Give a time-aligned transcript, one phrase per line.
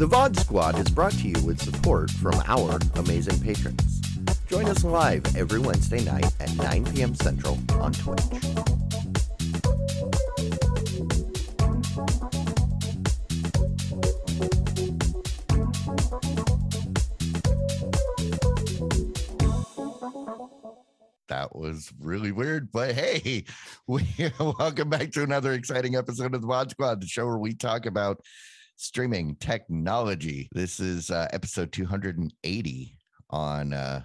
[0.00, 4.00] The VOD Squad is brought to you with support from our amazing patrons.
[4.48, 7.14] Join us live every Wednesday night at 9 p.m.
[7.14, 8.22] Central on Twitch.
[21.28, 23.44] That was really weird, but hey,
[23.86, 24.06] we
[24.38, 27.84] welcome back to another exciting episode of the VOD Squad, the show where we talk
[27.84, 28.22] about
[28.80, 30.48] streaming technology.
[30.52, 32.96] This is uh, episode 280
[33.28, 34.02] on uh,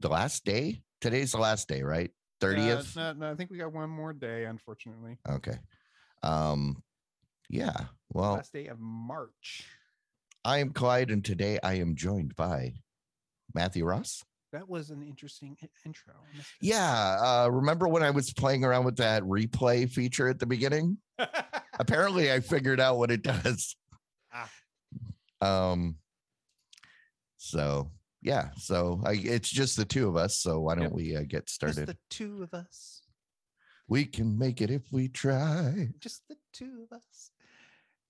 [0.00, 0.82] the last day.
[1.00, 2.10] Today's the last day, right?
[2.42, 2.94] 30th.
[2.96, 5.18] Uh, no, no, I think we got one more day, unfortunately.
[5.26, 5.58] Okay.
[6.22, 6.82] Um,
[7.48, 7.86] yeah.
[8.12, 9.64] Well, Last day of March.
[10.44, 12.74] I am Clyde, and today I am joined by
[13.54, 14.22] Matthew Ross.
[14.52, 16.14] That was an interesting intro.
[16.60, 17.16] Yeah.
[17.44, 20.98] Uh, remember when I was playing around with that replay feature at the beginning?
[21.78, 23.76] Apparently, I figured out what it does.
[24.32, 24.50] Ah.
[25.40, 25.96] Um.
[27.38, 27.90] So
[28.22, 28.50] yeah.
[28.56, 30.38] So I, it's just the two of us.
[30.38, 30.92] So why don't Yep.
[30.92, 31.86] we uh, get Just started?
[31.86, 33.02] the two of us.
[33.88, 35.88] we can make it if we try.
[36.00, 37.30] Just the two of us.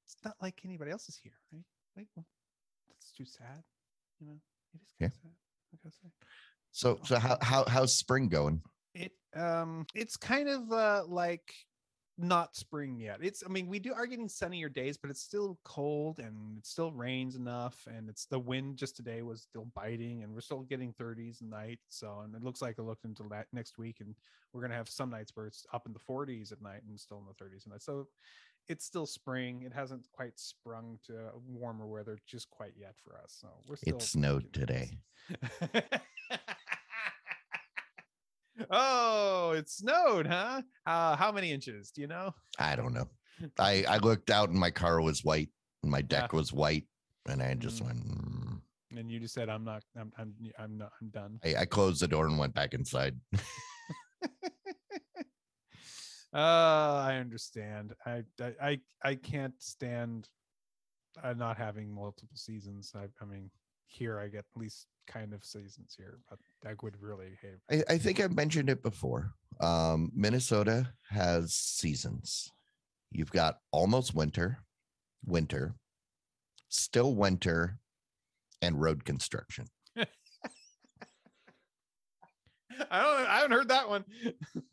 [0.07, 1.63] It's not like anybody else is here, right?
[1.97, 2.27] Like, well,
[2.89, 3.63] that's too sad.
[4.19, 4.41] You know,
[4.75, 5.09] it is Yeah.
[5.09, 5.33] kind of sad.
[5.73, 6.09] I gotta say.
[6.73, 8.63] So so how how how's spring going?
[8.95, 11.53] It um, it's kind of uh like
[12.19, 13.19] not spring yet.
[13.23, 16.67] It's I mean we do are getting sunnier days, but it's still cold and it
[16.67, 20.63] still rains enough, and it's the wind just today was still biting, and we're still
[20.63, 21.81] getting 30s at night.
[21.89, 24.15] So and it looks like I looked into that next week, and
[24.53, 27.19] we're gonna have some nights where it's up in the 40s at night and still
[27.19, 27.83] in the 30s at night.
[27.83, 28.07] So
[28.69, 29.63] it's still spring.
[29.63, 33.37] It hasn't quite sprung to warmer weather just quite yet for us.
[33.41, 34.99] So we're still It snowed today.
[38.71, 40.63] oh, it snowed, huh?
[40.87, 41.91] Uh, how many inches?
[41.91, 42.35] Do you know?
[42.59, 43.09] I don't know.
[43.59, 45.49] I I looked out and my car was white
[45.83, 46.37] and my deck Yeah.
[46.39, 46.87] was white,
[47.29, 47.87] and I just Mm.
[47.87, 48.07] went.
[48.07, 48.61] "Mm."
[48.99, 49.83] And you just said, "I'm not.
[49.97, 50.13] I'm.
[50.19, 50.35] I'm.
[50.59, 50.93] I'm not.
[51.01, 53.19] I'm done." I, I closed the door and went back inside.
[56.33, 57.95] Uh, I understand.
[58.07, 58.23] I.
[58.41, 58.55] I.
[58.63, 60.29] I, I can't stand
[61.23, 62.93] uh, not having multiple seasons.
[62.95, 63.07] I.
[63.21, 63.51] I mean,
[63.87, 67.85] here I get at least kind of seasons here, but I would really hate.
[67.89, 69.33] I, I think I've mentioned it before.
[69.61, 72.51] Um, Minnesota has seasons.
[73.11, 74.63] You've got almost winter,
[75.27, 75.75] winter,
[76.69, 77.79] still winter,
[78.63, 79.67] and road construction.
[79.97, 80.07] I
[83.03, 83.27] don't.
[83.27, 84.05] I haven't heard that one.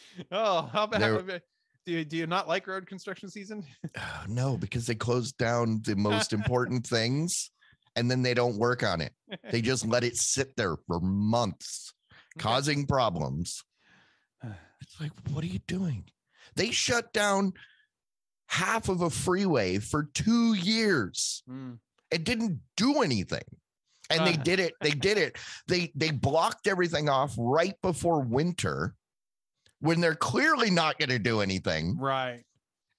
[0.32, 1.00] oh, how bad?
[1.02, 1.40] There-
[1.84, 3.64] Do you, do you not like road construction season?
[4.28, 7.50] No, because they close down the most important things
[7.96, 9.12] and then they don't work on it.
[9.50, 11.92] They just let it sit there for months,
[12.38, 13.62] causing problems.
[14.80, 16.04] It's like, what are you doing?
[16.56, 17.52] They shut down
[18.48, 21.42] half of a freeway for two years.
[21.50, 21.78] Mm.
[22.10, 23.44] It didn't do anything.
[24.10, 24.42] And they Uh.
[24.42, 24.74] did it.
[24.80, 25.36] They did it.
[25.68, 28.94] They they blocked everything off right before winter
[29.82, 31.98] when they're clearly not going to do anything.
[31.98, 32.44] Right.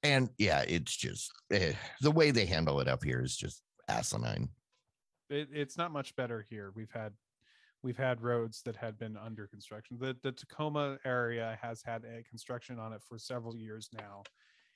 [0.04, 4.50] And yeah, it's just eh, the way they handle it up here is just asinine.
[5.30, 6.74] it, it's not much better here.
[6.76, 7.14] We've had
[7.84, 9.98] we've had roads that had been under construction.
[9.98, 14.24] The the Tacoma area has had a construction on it for several years now.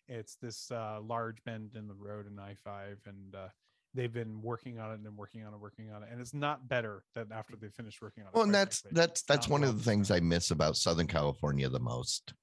[0.08, 3.50] It's this uh, large bend in the road in I five, and uh,
[3.98, 6.70] they've been working on it and working on it, working on it, and it's not
[6.70, 8.36] better than after they finished working on it.
[8.36, 9.02] Well, and that's frankly.
[9.02, 12.34] that's that's one well of the things I miss about Southern California the most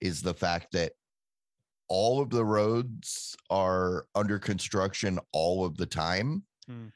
[0.00, 0.92] is the fact that
[1.88, 6.44] all of the roads are under construction all of the time.
[6.68, 6.88] Hmm.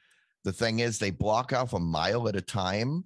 [0.44, 3.04] The thing is, they block off a mile at a time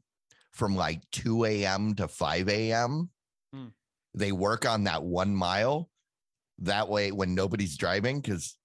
[0.53, 1.95] from like 2 a.m.
[1.95, 3.09] to 5 a.m.
[3.55, 3.69] Hmm.
[4.15, 5.89] They work on that one mile.
[6.59, 8.57] That way, when nobody's driving, because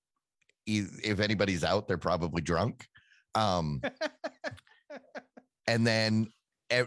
[0.67, 2.87] if anybody's out, they're probably drunk.
[3.35, 3.81] Um,
[5.67, 6.27] and then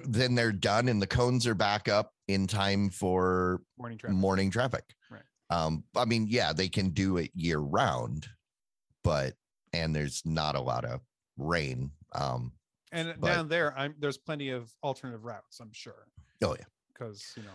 [0.06, 4.17] then they're done and the cones are back up in time for morning traffic.
[4.19, 5.22] morning traffic Right.
[5.50, 8.27] um i mean yeah they can do it year round
[9.05, 9.34] but
[9.72, 11.00] and there's not a lot of
[11.37, 12.53] rain um
[12.91, 15.61] and but- down there, I'm there's plenty of alternative routes.
[15.61, 16.06] I'm sure
[16.43, 17.50] oh yeah because you know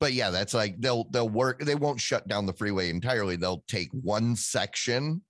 [0.00, 3.64] but yeah that's like they'll they'll work they won't shut down the freeway entirely they'll
[3.68, 5.22] take one section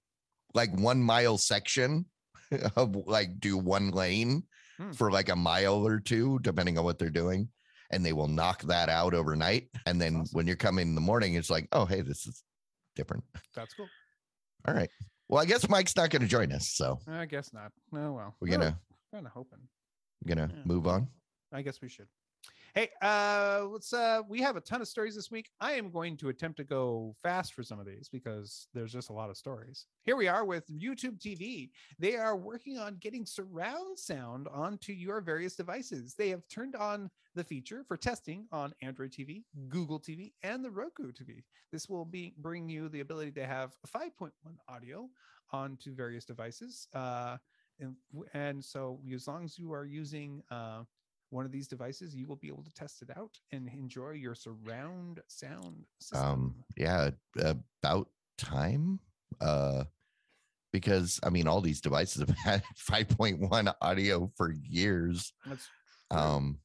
[0.55, 2.05] like one mile section
[2.77, 4.43] of like do one lane
[4.77, 4.91] Hmm.
[4.91, 7.49] for like a mile or two depending on what they're doing
[7.93, 10.31] and they will knock that out overnight and then awesome.
[10.33, 12.43] when you're coming in the morning it's like oh hey this is
[12.97, 13.23] different
[13.55, 13.87] that's cool.
[14.67, 14.91] all right
[15.29, 17.71] well i guess mike's not going to join us so I guess not.
[17.95, 18.77] Oh well, we're gonna
[19.13, 19.61] kind of hoping.
[20.25, 20.63] we're gonna Yeah.
[20.65, 21.07] move on
[21.53, 22.09] I guess we should.
[22.75, 25.49] Hey, uh, let's uh we have a ton of stories this week.
[25.61, 29.11] I am going to attempt to go fast for some of these because there's just
[29.11, 29.87] a lot of stories.
[30.03, 31.71] Here we are with YouTube TV.
[32.01, 36.17] They are working on getting surround sound onto your various devices.
[36.19, 40.71] They have turned on the feature for testing on Android TV, Google TV, and the
[40.73, 41.45] Roku TV.
[41.71, 44.31] This will be bring you the ability to have 5.1
[44.69, 45.09] audio
[45.53, 46.89] onto various devices.
[46.93, 47.37] Uh
[47.79, 47.95] and,
[48.35, 50.83] and so as long as you are using uh
[51.31, 54.35] one of these devices, you will be able to test it out and enjoy your
[54.35, 56.27] surround sound system.
[56.27, 57.11] Um, yeah,
[57.83, 59.01] about time.
[59.41, 59.85] Uh,
[60.73, 65.33] because I mean, all these devices have had 5.1 audio for years.
[65.47, 65.69] That's
[66.11, 66.19] true.
[66.19, 66.59] Um,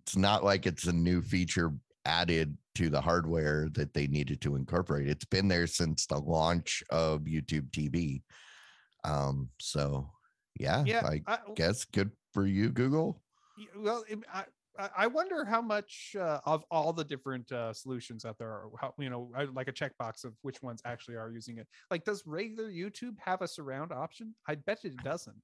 [0.00, 1.72] it's not like it's a new feature
[2.04, 5.08] added to the hardware that they needed to incorporate.
[5.08, 8.22] It's been there since the launch of YouTube TV.
[9.04, 10.10] Um, so
[10.58, 13.22] yeah, yeah, I I, guess good for you, Google.
[13.76, 14.44] Well, it- I,
[14.78, 18.70] I- I wonder how much uh, of all the different uh, solutions out there are,
[18.80, 21.66] how, you know, like a checkbox of which ones actually are using it.
[21.90, 24.34] Like, does regular YouTube have a surround option?
[24.48, 25.36] I bet it doesn't.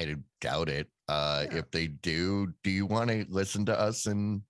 [0.00, 0.88] I doubt it.
[1.08, 1.58] Uh, Yeah.
[1.58, 4.42] If they do, do you want to listen to us in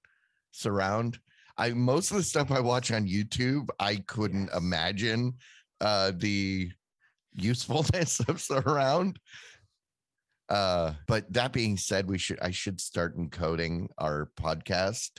[0.53, 1.19] surround?
[1.57, 4.57] I most of the stuff I watch on YouTube, I couldn't Yes.
[4.59, 5.33] imagine
[5.81, 6.71] uh, the
[7.33, 9.19] usefulness of surround.
[10.49, 15.11] Uh, but that being said, we should I should start encoding our podcast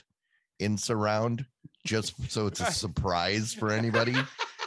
[0.58, 1.44] in surround
[1.86, 4.14] just so it's a surprise for anybody.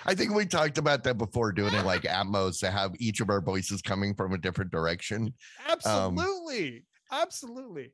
[0.05, 3.29] I think we talked about that before doing it like Atmos to have each of
[3.29, 5.33] our voices coming from a different direction.
[5.67, 6.83] Absolutely.
[7.11, 7.93] Absolutely.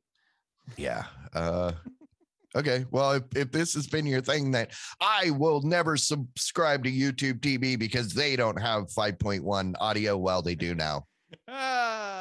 [0.78, 1.04] Yeah.
[1.34, 1.74] Uh
[2.56, 2.86] okay.
[2.92, 4.72] Well, if, if this has been your thing that
[5.02, 10.56] I will never subscribe to YouTube TV because they don't have 5.1 audio, well, they
[10.56, 11.06] do now.
[11.48, 12.19] Ah,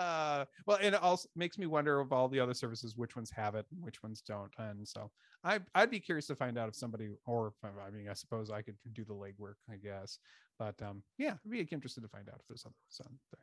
[0.66, 3.54] well, and it also makes me wonder of all the other services, which ones have
[3.54, 4.52] it and which ones don't.
[4.58, 5.10] And so
[5.44, 8.50] I, I'd be curious to find out if somebody, or if, I mean, I suppose
[8.50, 10.18] I could do the legwork, I guess.
[10.58, 13.40] But um, yeah, I'd be interested to find out if there's other ones on there.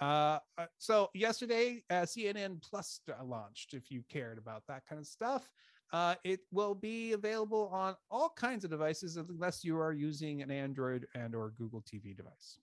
[0.00, 3.74] Uh, uh, so yesterday, uh, CNN Plus uh, launched.
[3.74, 5.48] If you cared about that kind of stuff,
[5.92, 10.50] uh, it will be available on all kinds of devices unless you are using an
[10.50, 12.58] Android and or Google TV device,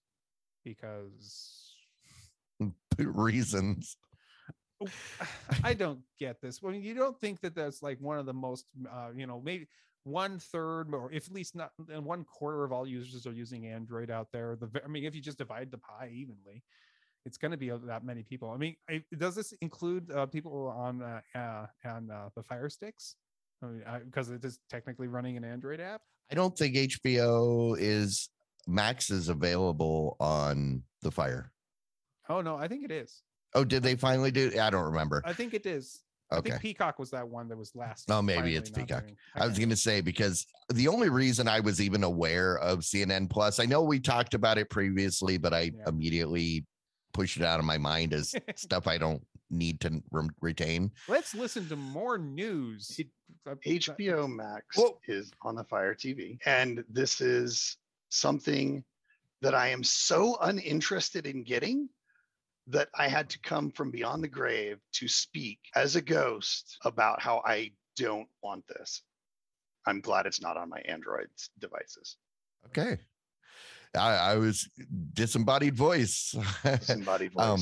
[0.66, 1.71] because
[2.98, 3.98] Reasons.
[5.64, 6.60] I don't get this.
[6.66, 9.42] I mean, you don't think that that's like one of the most, uh, you know,
[9.44, 9.68] maybe
[10.04, 13.68] one third or if at least not and one quarter of all users are using
[13.68, 14.58] Android out there.
[14.60, 16.64] The I mean, if you just divide the pie evenly,
[17.26, 18.50] it's going to be that many people.
[18.50, 22.70] I mean, I, does this include uh, people on uh, uh, on uh, the Fire
[22.70, 23.16] Sticks?
[23.62, 26.02] I mean, because it is technically running an Android app.
[26.32, 28.30] I don't think HBO is
[28.68, 31.52] Max is available on the Fire.
[32.32, 33.22] Oh no, I think it is.
[33.54, 34.52] Oh, did they finally do?
[34.60, 35.22] I don't remember.
[35.26, 36.02] I think it is.
[36.34, 36.38] Okay.
[36.38, 38.10] I think Peacock was that one that was last.
[38.10, 39.04] Oh, maybe it's Peacock.
[39.04, 42.80] doing- I was going to say because the only reason I was even aware of
[42.80, 45.90] CNN Plus, I know we talked about it previously, but I Yeah.
[45.90, 46.66] immediately
[47.14, 50.90] pushed it out of my mind as stuff I don't need to re- retain.
[51.10, 52.98] Let's listen to more news.
[53.46, 54.98] Uh, HBO Max Whoa.
[55.10, 56.38] is on the Fire TV.
[56.46, 57.76] And this is
[58.08, 58.86] something
[59.42, 61.90] that I am so uninterested in getting
[62.72, 67.22] that I had to come from beyond the grave to speak as a ghost about
[67.22, 69.04] how I don't want this.
[69.86, 71.28] I'm glad it's not on my Android
[71.60, 72.18] devices.
[72.68, 72.98] Okay.
[73.96, 74.70] I, I was
[75.14, 76.36] disembodied voice.
[76.64, 77.46] Disembodied voice.
[77.46, 77.62] Um,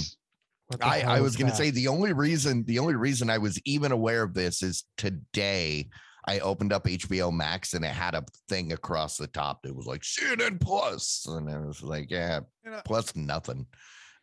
[0.82, 3.60] I, I hell was going to say the only reason the only reason I was
[3.66, 5.90] even aware of this is today
[6.28, 9.88] I opened up HBO Max and it had a thing across the top that was
[9.88, 11.24] like CNN Plus.
[11.26, 13.66] Plus and I was like yeah you know, plus nothing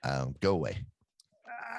[0.06, 0.78] um, go away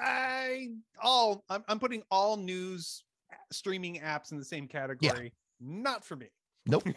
[0.00, 0.68] I
[1.02, 3.04] all I'm, I'm putting all news
[3.52, 5.32] streaming apps in the same category.
[5.60, 5.82] Yeah.
[5.82, 6.28] Not for me.
[6.66, 6.84] nope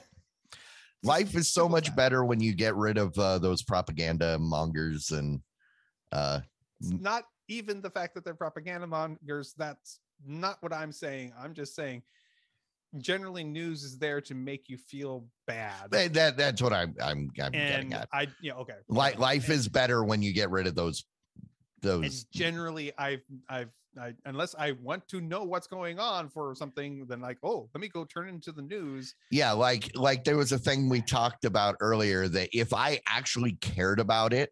[1.04, 5.42] life is so much better when you get rid of uh, those propaganda mongers and
[6.12, 6.40] uh
[6.80, 9.54] It's not even the fact that they're propaganda mongers.
[9.58, 11.34] That's not what I'm saying.
[11.42, 12.04] I'm just saying
[12.98, 15.92] generally news is there to make you feel bad.
[15.92, 18.74] that, that that's what I'm I'm, I'm getting at I yeah, okay.
[18.90, 19.18] Li- okay.
[19.18, 21.06] life is better when you get rid of those
[21.84, 23.70] and generally I've I've
[24.00, 27.82] I unless I want to know what's going on for something, then like, oh, let
[27.82, 29.16] me go turn into the news.
[29.32, 33.54] Yeah, like like there was a thing we talked about earlier that if I actually
[33.54, 34.52] cared about it,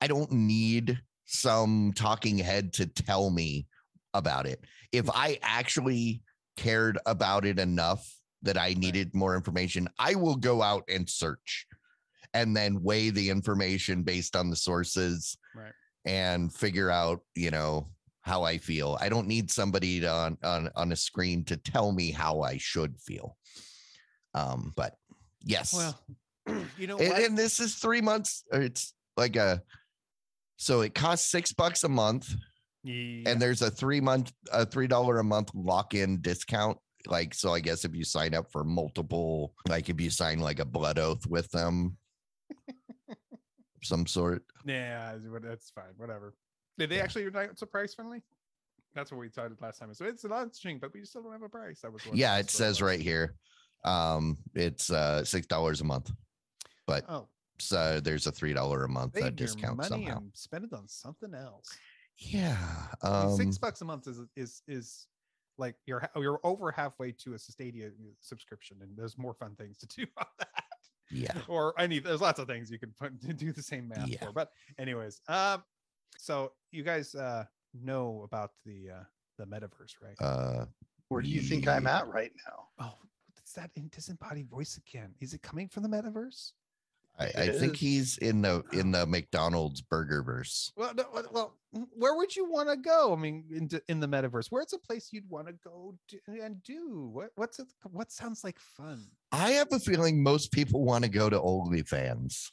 [0.00, 3.66] I don't need some talking head to tell me
[4.14, 4.64] about it.
[4.92, 6.22] If I actually
[6.56, 11.66] cared about it enough that I needed more information, I will go out and search
[12.34, 15.72] and then weigh the information based on the sources Right.
[16.04, 17.88] And figure out, you know,
[18.22, 18.96] how I feel.
[19.00, 22.56] I don't need somebody to, on on on a screen to tell me how I
[22.58, 23.36] should feel.
[24.34, 24.94] Um, but
[25.42, 25.98] yes, Well,
[26.78, 28.44] you know and, and this is three months.
[28.52, 29.62] Or it's like a
[30.56, 32.32] so it costs six bucks a month,
[32.84, 33.28] Yeah.
[33.30, 36.78] and there's a three month a three dollar a month lock in discount.
[37.06, 40.60] Like so, I guess if you sign up for multiple, like if you sign like
[40.60, 41.96] a blood oath with them,
[43.82, 44.44] some sort.
[44.64, 45.92] Yeah, that's fine.
[45.96, 46.34] Whatever.
[46.78, 47.02] Did they Yeah.
[47.02, 48.22] actually announce a price finally?
[48.94, 49.92] That's what we decided last time.
[49.94, 51.80] So it's a launching, but we still don't have a price.
[51.80, 52.82] That was Yeah, it says was.
[52.82, 53.34] right here.
[53.84, 56.12] Um, it's uh six dollars a month,
[56.86, 60.18] but Oh, so there's a three dollar a month uh, save your discount money somehow.
[60.18, 61.68] and spend it on something else.
[62.18, 62.86] Yeah.
[63.02, 65.08] Um, Six bucks a month is is is
[65.58, 69.86] like you're you're over halfway to a Stadia subscription, and there's more fun things to
[69.86, 70.61] do on that.
[71.12, 71.36] Yeah.
[71.48, 74.24] or any there's lots of things you can put to do the same math Yeah.
[74.24, 75.62] for but anyways um
[76.18, 79.04] so you guys uh know about the uh
[79.38, 80.66] the metaverse right Uh
[81.08, 82.86] Where do you think I'm at right now?
[82.86, 82.94] oh
[83.38, 86.52] it's that in disembodied voice again is it coming from the metaverse
[87.18, 90.72] I, I think he's in the in the McDonald's burger verse.
[90.76, 91.56] well no, well,
[91.94, 95.08] where would you want to go i mean in, in the metaverse where's a place
[95.12, 99.52] you'd want to go do, and do what what's it what sounds like fun I
[99.52, 102.50] have a feeling most people want to go to OnlyFans.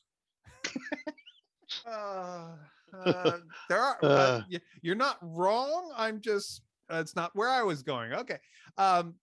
[1.86, 2.51] uh,
[2.94, 3.38] uh,
[3.68, 4.08] there are Uh.
[4.08, 4.42] uh,
[4.82, 6.62] you're not wrong i'm just
[6.92, 8.38] uh, it's not where i was going okay
[8.78, 9.13] um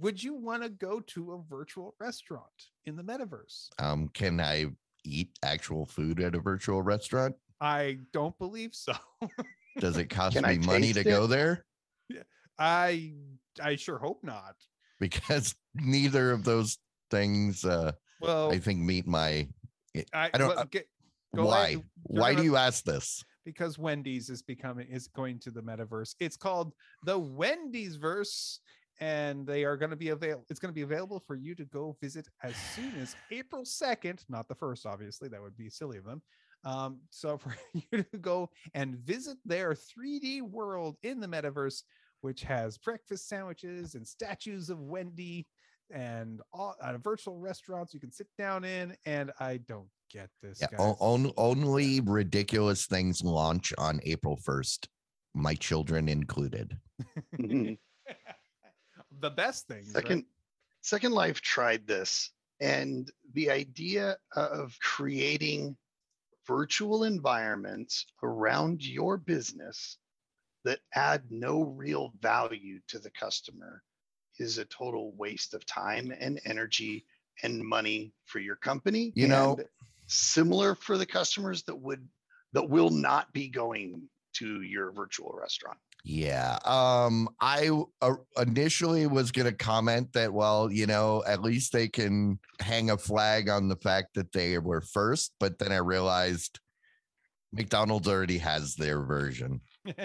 [0.00, 2.44] would you want to go to a virtual restaurant
[2.86, 4.66] in the metaverse Um, can I
[5.04, 7.34] eat actual food at a virtual restaurant?
[7.60, 8.92] i don't believe so
[9.80, 11.28] Does it cost Can me money to taste go it?
[11.28, 11.64] there?
[12.58, 13.12] i
[13.62, 14.54] i sure hope not
[15.00, 16.78] Because neither of those
[17.10, 19.48] things uh well I think meet my
[20.12, 20.88] i, I don't- well, uh, get-
[21.34, 21.68] go why?
[21.68, 21.82] ahead.
[22.04, 23.22] Why do you ask this?
[23.44, 26.14] because Wendy's is becoming is going to the metaverse.
[26.20, 26.74] It's called
[27.04, 28.60] the Wendy's verse,
[29.02, 30.46] and they are going to be available.
[30.48, 34.24] It's going to be available for you to go visit as soon as April second,
[34.28, 35.28] not the first, obviously.
[35.28, 36.22] That would be silly of them.
[36.64, 41.82] Um, so for you to go and visit their 3D world in the metaverse,
[42.20, 45.48] which has breakfast sandwiches and statues of Wendy
[45.90, 48.96] and all uh, virtual restaurants you can sit down in.
[49.04, 50.58] And I don't get this.
[50.60, 50.96] Yeah, guys.
[51.00, 54.86] on, only ridiculous things launch on April 1st,
[55.34, 56.78] my children included.
[59.22, 59.94] The best things.
[59.94, 60.02] right?
[60.02, 60.24] Second,
[60.82, 65.76] Second Life tried this, and the idea of creating
[66.46, 69.98] virtual environments around your business
[70.64, 73.82] that add no real value to the customer
[74.38, 77.06] is a total waste of time and energy
[77.44, 79.12] and money for your company.
[79.14, 79.68] You know- and
[80.06, 82.06] similar for the customers that would
[82.52, 84.02] that will not be going
[84.34, 85.78] to your virtual restaurant.
[86.04, 86.58] Yeah.
[86.64, 91.72] Um, I w- uh, initially was going to comment that, well, you know, at least
[91.72, 95.76] they can hang a flag on the fact that they were first, but then I
[95.76, 96.58] realized
[97.52, 99.60] McDonald's already has their version.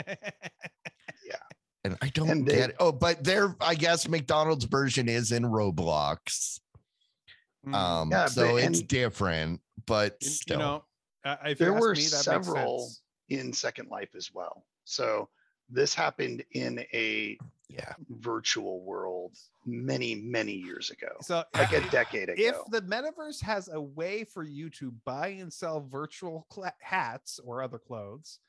[1.25, 1.35] Yeah.
[1.83, 2.75] And I don't And they- get it.
[2.79, 6.59] Oh, but their, I guess McDonald's version is in Roblox.
[7.65, 7.73] Mm.
[7.75, 10.57] Um, Yeah, so but- it's different, but You- still.
[10.59, 10.83] you know,
[11.25, 12.89] uh, There were me, that several-
[13.29, 14.65] in Second Life as well.
[14.85, 15.27] So
[15.69, 17.37] this happened in a
[17.69, 17.93] yeah.
[18.09, 19.33] virtual world
[19.65, 24.23] many, many years ago, So like a if- decade if the metaverse has a way
[24.23, 28.39] for you to buy and sell virtual cla hats or other clothes,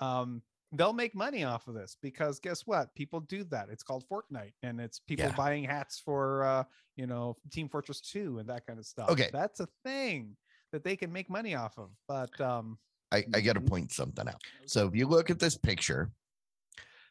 [0.00, 0.42] um,
[0.72, 2.94] they'll make money off of this because guess what?
[2.94, 3.68] People do that.
[3.70, 5.34] It's called Fortnite, and it's people Yeah.
[5.36, 6.64] buying hats for uh,
[6.96, 9.08] you know Team Fortress 2 and that kind of stuff.
[9.08, 9.30] Okay.
[9.32, 10.36] that's a thing
[10.72, 11.88] that they can make money off of.
[12.08, 12.78] But um,
[13.10, 13.68] I, I got to Mhm.
[13.68, 14.42] point something out.
[14.66, 16.10] So if you look at this picture,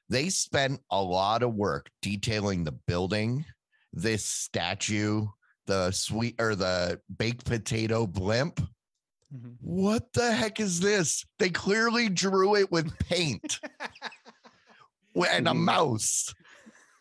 [0.09, 3.45] they spent a lot of work detailing the building,
[3.93, 5.25] this statue,
[5.65, 8.59] the sweet or the baked potato blimp.
[9.35, 9.55] mhm.
[9.61, 11.25] What the heck is this?
[11.39, 13.59] They clearly drew it with paint
[15.15, 15.63] and a Mhm.
[15.63, 16.33] mouse.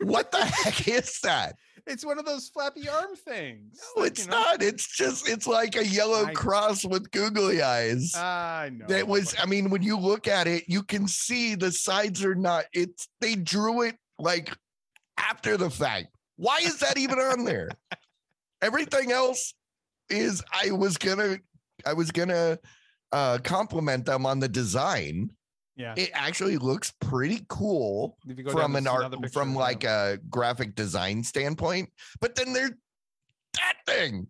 [0.01, 1.57] What the heck is that?
[1.87, 3.79] It's one of those flappy arm things.
[3.97, 4.63] No, like, it's you know- not.
[4.63, 8.15] It's just, it's like a yellow I- cross with googly eyes.
[8.15, 8.87] I know.
[8.89, 12.35] that was i mean when you look at it you can see the sides are
[12.35, 14.57] not it's they drew it like
[15.19, 17.69] after the fact why is that even on there
[18.63, 19.55] everything else
[20.09, 21.39] is i was gonna
[21.87, 22.59] i was gonna
[23.13, 25.31] uh compliment them on the design
[25.77, 25.95] yeah.
[25.97, 30.19] it actually looks pretty cool If you go down, from an art from like a
[30.31, 31.91] graphic design standpoint
[32.21, 32.73] but then there's
[33.55, 34.27] that thing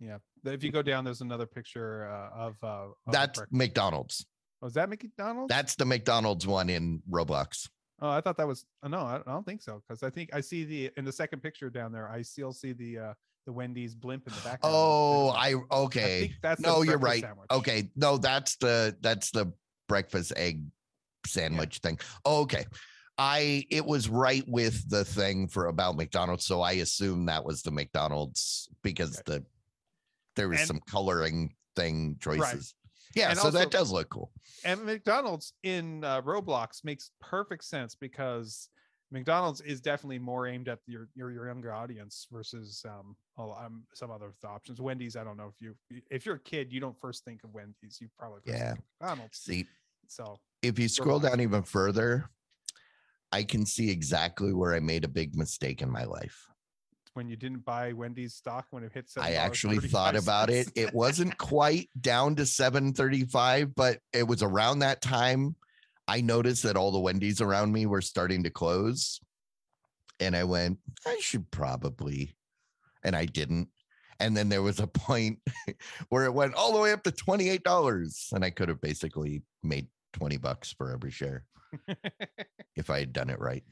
[0.00, 0.18] Yeah.
[0.44, 4.24] If you go down, there's another picture uh, of uh, of that's mcdonald's
[4.60, 5.48] Was that McDonald's?
[5.48, 7.68] That's the McDonald's one in Roblox.
[8.00, 8.64] oh, I thought that was.
[8.82, 9.82] Oh, no, I I don't think so.
[9.86, 12.08] Because I think I see the in the second picture down there.
[12.08, 13.14] I still see the uh
[13.46, 14.74] the Wendy's blimp in the background.
[14.76, 16.34] Oh, I I okay.
[16.42, 17.22] that's No, you're right.
[17.22, 17.46] sandwich.
[17.50, 19.52] Okay, no, that's the that's the
[19.88, 20.62] breakfast egg
[21.26, 21.98] sandwich thing.
[22.24, 22.64] Okay.
[23.18, 27.62] I it was right with the thing for about McDonald's, so I assume that was
[27.62, 29.44] the McDonald's because the
[30.34, 32.74] there was And- some coloring thing choices.
[33.14, 34.30] Yeah, And so that does look cool.
[34.64, 38.68] and McDonald's in uh, Roblox makes perfect sense because
[39.16, 44.10] McDonald's is definitely more aimed at your your, your younger audience versus um, um some
[44.10, 44.78] other options.
[44.78, 45.74] Wendy's, I don't know if you
[46.10, 48.74] if you're a kid, you don't first think of Wendy's, you probably Yeah.
[49.00, 49.38] McDonald's.
[49.38, 49.66] See,
[50.06, 52.28] So if you scroll down even further,
[53.32, 56.50] I can see exactly where I made a big mistake in my life.
[57.14, 60.68] when you didn't buy Wendy's stock when it hit, I actually thought about it.
[60.74, 65.56] It wasn't quite down to 735, but it was around that time.
[66.08, 69.20] I noticed that all the Wendy's around me were starting to close.
[70.20, 72.36] And I went, I should probably.
[73.02, 73.68] And I didn't.
[74.18, 75.40] And then there was a point
[76.08, 78.32] where it went all the way up to $28.
[78.32, 81.44] And I could have basically made 20 bucks for every share
[82.76, 83.64] if I had done it right.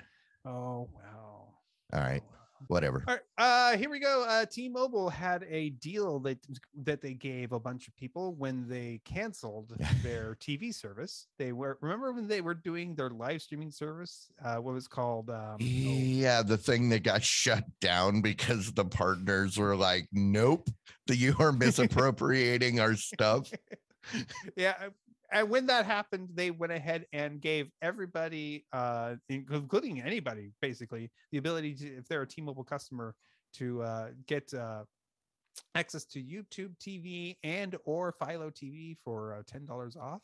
[0.44, 1.54] oh wow.
[1.92, 2.22] All right.
[2.24, 2.43] Oh, wow.
[2.68, 3.04] Whatever.
[3.06, 4.24] All right, uh, here we go.
[4.28, 6.38] Uh, T-Mobile had a deal that
[6.82, 11.26] that they gave a bunch of people when they canceled their TV service.
[11.38, 14.28] They were remember when they were doing their live streaming service.
[14.44, 15.30] Uh, what was called?
[15.30, 20.68] Um, oh, Yeah, the thing that got shut down because the partners were like, "Nope,
[21.08, 23.50] you are misappropriating our stuff."
[24.56, 24.74] yeah.
[25.34, 31.38] And when that happened, they went ahead and gave everybody, uh, including anybody, basically, the
[31.38, 33.16] ability to, if they're a T-Mobile customer,
[33.54, 34.84] to uh, get uh,
[35.74, 40.22] access to YouTube TV and or Philo TV for uh, ten dollars off.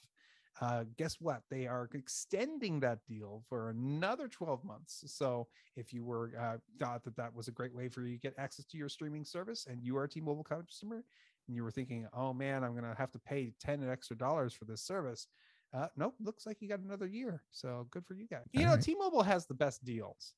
[0.60, 1.42] Uh, guess what?
[1.50, 5.04] They are extending that deal for another 12 months.
[5.06, 8.20] So if you were uh, thought that that was a great way for you to
[8.20, 11.04] get access to your streaming service and you are a T-Mobile customer,
[11.46, 14.54] and you were thinking, oh man, I'm going to have to pay 10 extra dollars
[14.54, 15.26] for this service.
[15.72, 17.42] Uh, nope, looks like you got another year.
[17.52, 18.44] So good for you guys.
[18.52, 18.84] You know, Alright.
[18.84, 20.34] T-Mobile has the best deals.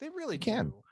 [0.00, 0.66] They really can.
[0.70, 0.82] do.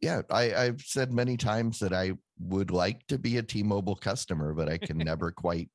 [0.00, 4.52] Yeah, I, I've said many times that I would like to be a T-Mobile customer,
[4.52, 5.70] but I can never quite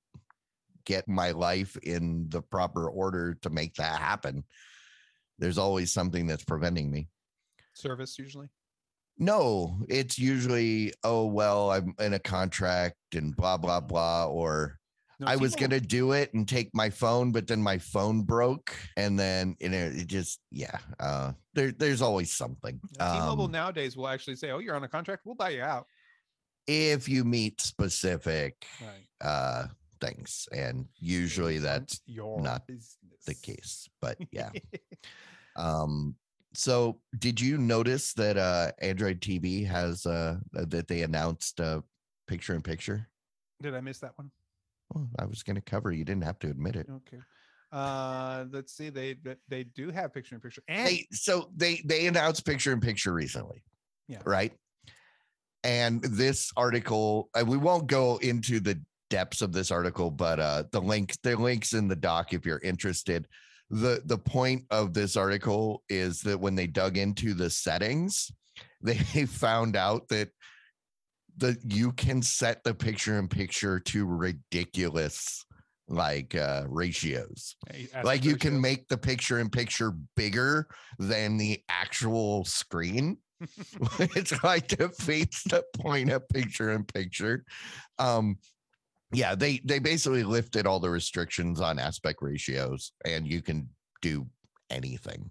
[0.85, 4.43] get my life in the proper order to make that happen.
[5.39, 7.09] There's always something that's preventing me.
[7.73, 8.47] Service usually.
[9.21, 14.79] No, it's usually, oh well, I'm in a contract and blah blah blah, or
[15.19, 18.75] No, I was gonna do it and take my phone, but then my phone broke,
[18.97, 20.75] and then you know it just yeah.
[20.99, 22.79] Uh, there there's always something.
[22.97, 25.21] Yeah, T-Mobile Um, nowadays will actually say, "Oh, you're on a contract.
[25.23, 25.85] We'll buy you out."
[26.67, 29.07] if you meet specific Right.
[29.21, 29.67] uh
[29.99, 32.97] things, and usually that's not business.
[33.27, 33.87] the case.
[34.01, 34.49] But yeah.
[35.55, 36.15] um.
[36.53, 41.81] So did you notice that uh Android TV has uh that they announced uh
[42.27, 43.07] picture in picture?
[43.61, 44.31] Did I miss that one?
[44.95, 45.91] Oh, I was going to cover.
[45.91, 46.87] You didn't have to admit it.
[46.89, 47.21] Okay.
[47.71, 48.89] Uh, let's see.
[48.89, 49.15] They
[49.47, 53.13] they- do have picture in picture, and They so they they announced picture in picture
[53.13, 53.63] recently.
[54.09, 54.19] Yeah.
[54.25, 54.51] Right.
[55.63, 60.63] And this article, uh, we won't go into the depths of this article, but uh
[60.71, 63.27] the link the links in the doc if you're interested.
[63.71, 68.29] The the point of this article is that when they dug into the settings,
[68.81, 70.29] they found out that
[71.37, 75.45] the you can set the picture in picture to ridiculous
[75.87, 77.55] like uh ratios.
[77.69, 80.67] Hey, like you can make the picture in picture bigger
[80.99, 83.17] than the actual screen.
[83.99, 87.45] It's like defeats the point of picture in picture.
[87.97, 88.37] Um
[89.13, 93.69] yeah they they basically lifted all the restrictions on aspect ratios and you can
[94.01, 94.25] do
[94.69, 95.29] anything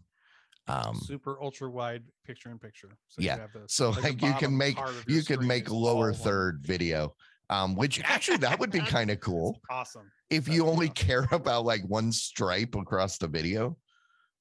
[0.69, 2.89] um super ultra wide picture in picture.
[3.09, 5.71] So Yeah, have the, so like you can make part of your you can make
[5.71, 7.15] lower third video
[7.49, 10.11] um which actually that would be kind of cool Awesome.
[10.31, 10.95] if you only awesome.
[10.95, 13.77] care about like one stripe across the video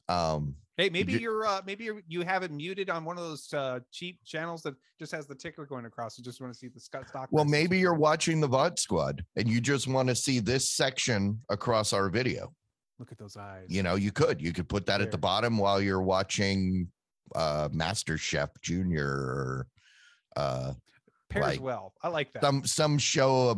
[0.08, 3.24] um Hey, maybe you- you're uh maybe you're, you have it muted on one of
[3.24, 6.18] those uh cheap channels that just has the ticker going across.
[6.18, 7.28] You just want to see the sc- stock.
[7.32, 11.42] Well, maybe you're watching the VOD squad and you just want to see this section
[11.50, 12.54] across our video.
[12.98, 13.66] Look at those eyes.
[13.68, 16.88] You know, you could you could put that at the bottom while you're watching
[17.36, 19.68] uh MasterChef Junior or
[20.38, 20.74] uh
[21.30, 21.94] pairs like, well.
[22.02, 22.42] I like that.
[22.42, 23.56] some some show uh,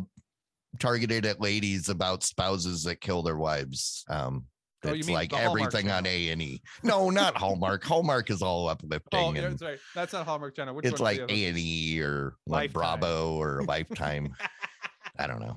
[0.80, 4.04] targeted at ladies about spouses that kill their wives.
[4.08, 4.46] Um
[4.84, 6.06] Oh, it's like the Hallmark everything on.
[6.06, 6.60] A and E.
[6.82, 7.84] No, not Hallmark.
[7.92, 9.20] Hallmark is all uplifting.
[9.20, 9.78] oh, yeah, that's right.
[9.94, 10.74] That's not Hallmark Channel.
[10.74, 13.00] Which it's like A and E or like Lifetime.
[13.00, 14.34] Bravo or Lifetime.
[15.18, 15.56] I don't know.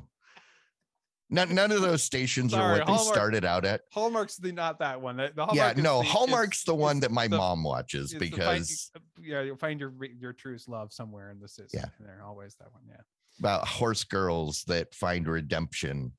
[1.30, 3.82] none, none of those stations are Sorry, what they started out at.
[3.92, 5.18] Hallmark's the not that one.
[5.18, 8.20] The, the yeah, Hallmark no, the- Hallmark's the one that my the- mom watches the
[8.20, 11.80] find- because yeah, you'll find your your truest love somewhere in the system.
[11.82, 11.90] Yeah.
[11.98, 12.84] and they're always that one.
[12.88, 12.98] Yeah,
[13.40, 16.12] about horse girls that find redemption.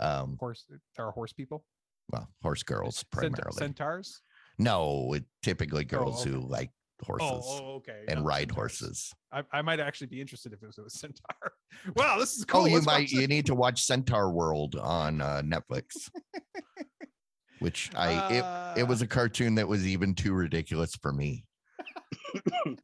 [0.00, 0.64] Um, horse.
[0.96, 1.64] There are horse people.
[2.10, 3.52] Well, horse girls primarily.
[3.56, 4.20] centaurs.
[4.58, 6.30] no, it typically girls okay.
[6.30, 6.70] who like
[7.04, 8.04] horses Oh, oh, okay.
[8.08, 8.56] and no, ride centaurs.
[8.56, 9.12] horses.
[9.32, 11.52] I, I might actually be interested if it was a centaur.
[11.96, 12.62] wow, this is cool.
[12.62, 16.10] Oh, you Let's might you need to watch Centaurworld on uh, Netflix.
[17.60, 21.44] Which I it, it was Uh, a cartoon that was even too ridiculous for me.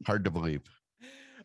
[0.05, 0.61] Hard to believe.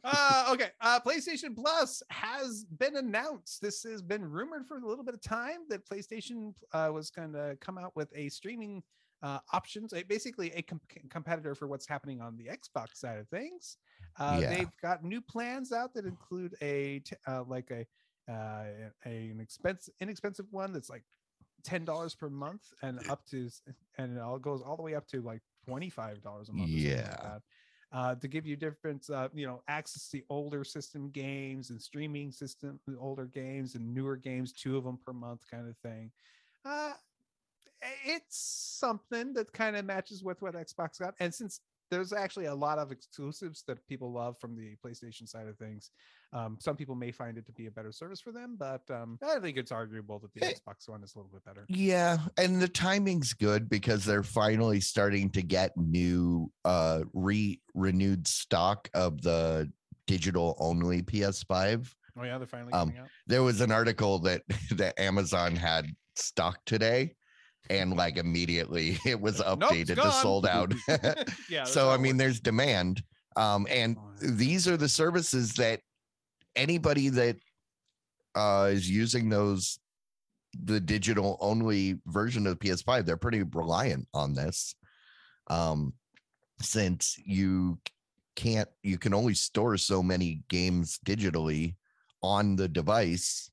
[0.05, 0.69] Uh, okay.
[0.81, 3.61] Uh, PlayStation Plus has been announced.
[3.61, 7.33] This has been rumored for a little bit of time that PlayStation uh, was going
[7.33, 8.83] to come out with a streaming
[9.23, 13.29] uh, options, a, basically a com- competitor for what's happening on the Xbox side of
[13.29, 13.77] things.
[14.19, 14.49] Uh, Yeah.
[14.55, 17.87] They've got new plans out that include a t- uh, like a,
[18.33, 18.65] uh,
[19.05, 21.03] a an expense inexpensive one that's like
[21.65, 23.51] ten dollars per month and up to
[23.99, 26.71] and it all goes all the way up to like twenty five dollars a month.
[26.71, 27.39] like Yeah.
[27.93, 32.31] Uh, to give you different, uh, you know, access to older system games and streaming
[32.31, 36.11] system, older games and newer games, two of them per month, kind of thing.
[36.65, 36.93] Uh,
[38.05, 42.55] it's something that kind of matches with what Xbox got, and since there's actually a
[42.55, 45.91] lot of exclusives that people love from the PlayStation side of things.
[46.33, 49.19] Um, some people may find it to be a better service for them, but um,
[49.21, 50.53] I think it's arguable that the Eh.
[50.53, 51.65] Xbox one is a little bit better.
[51.69, 58.29] Yeah, and the timing's good because they're finally starting to get new uh re renewed
[58.29, 59.71] stock of the
[60.07, 61.93] digital only PS5.
[62.19, 63.09] Oh yeah, they're finally Um, out.
[63.27, 64.43] There was an article that
[64.77, 67.15] that Amazon had stock today
[67.69, 70.73] and like immediately it was Nope, updated to sold out.
[71.49, 71.65] yeah.
[71.65, 72.19] so I mean works.
[72.19, 73.03] there's demand
[73.37, 75.81] um and these are the services that
[76.57, 77.37] anybody that
[78.35, 79.79] uh is using those
[80.65, 84.75] the digital only version of PS5 they're pretty reliant on this
[85.49, 85.93] um
[86.61, 87.79] since you
[88.37, 91.75] can't you can only store so many games digitally
[92.23, 93.51] on the device.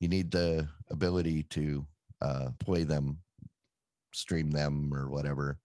[0.00, 1.86] You need the ability to
[2.20, 3.18] uh play them
[4.12, 5.58] stream them or whatever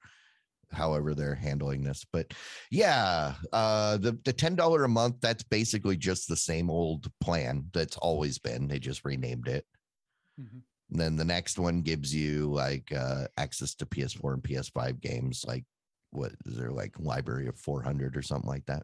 [0.71, 2.33] however they're handling this but
[2.71, 7.65] yeah uh the the ten dollar a month that's basically just the same old plan
[7.73, 9.65] that's always been they just renamed it
[10.39, 10.61] Mhm.
[10.91, 15.45] and then the next one gives you like uh access to ps4 and ps5 games
[15.47, 15.63] like
[16.11, 18.83] what is there like library of 400 or something like that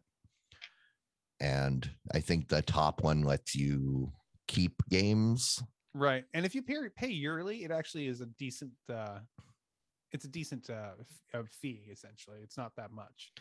[1.39, 4.11] and i think the top one lets you
[4.47, 5.61] keep games
[5.93, 6.23] Right.
[6.33, 9.19] And if you pay, pay yearly, it actually is a decent uh
[10.13, 10.91] it's a decent uh,
[11.34, 12.39] f- fee essentially.
[12.43, 13.32] It's not that much.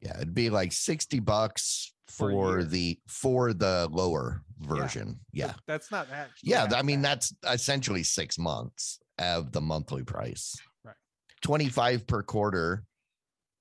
[0.00, 5.62] yeah it'd be like 60 bucks For for the for the lower version yeah But
[5.66, 7.10] that's not actually Yeah, that I mean bad.
[7.20, 10.56] that's essentially six months of the monthly price.
[10.84, 10.94] Right.
[11.42, 12.84] 25 per quarter.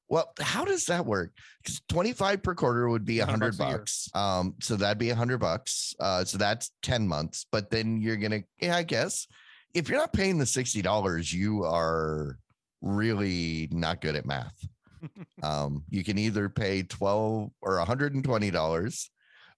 [0.08, 1.34] Well, how does that work?
[1.62, 4.10] Because 25 per quarter would be a 100 hundred bucks.
[4.16, 5.94] Um, so that'd be a hundred bucks.
[6.00, 7.46] Uh, so that's 10 months.
[7.52, 9.28] But then you're gonna, yeah, I guess
[9.74, 12.38] if you're not paying the $60, you are
[12.82, 14.68] really not good at math.
[15.44, 19.10] um, you can either pay 12 or $120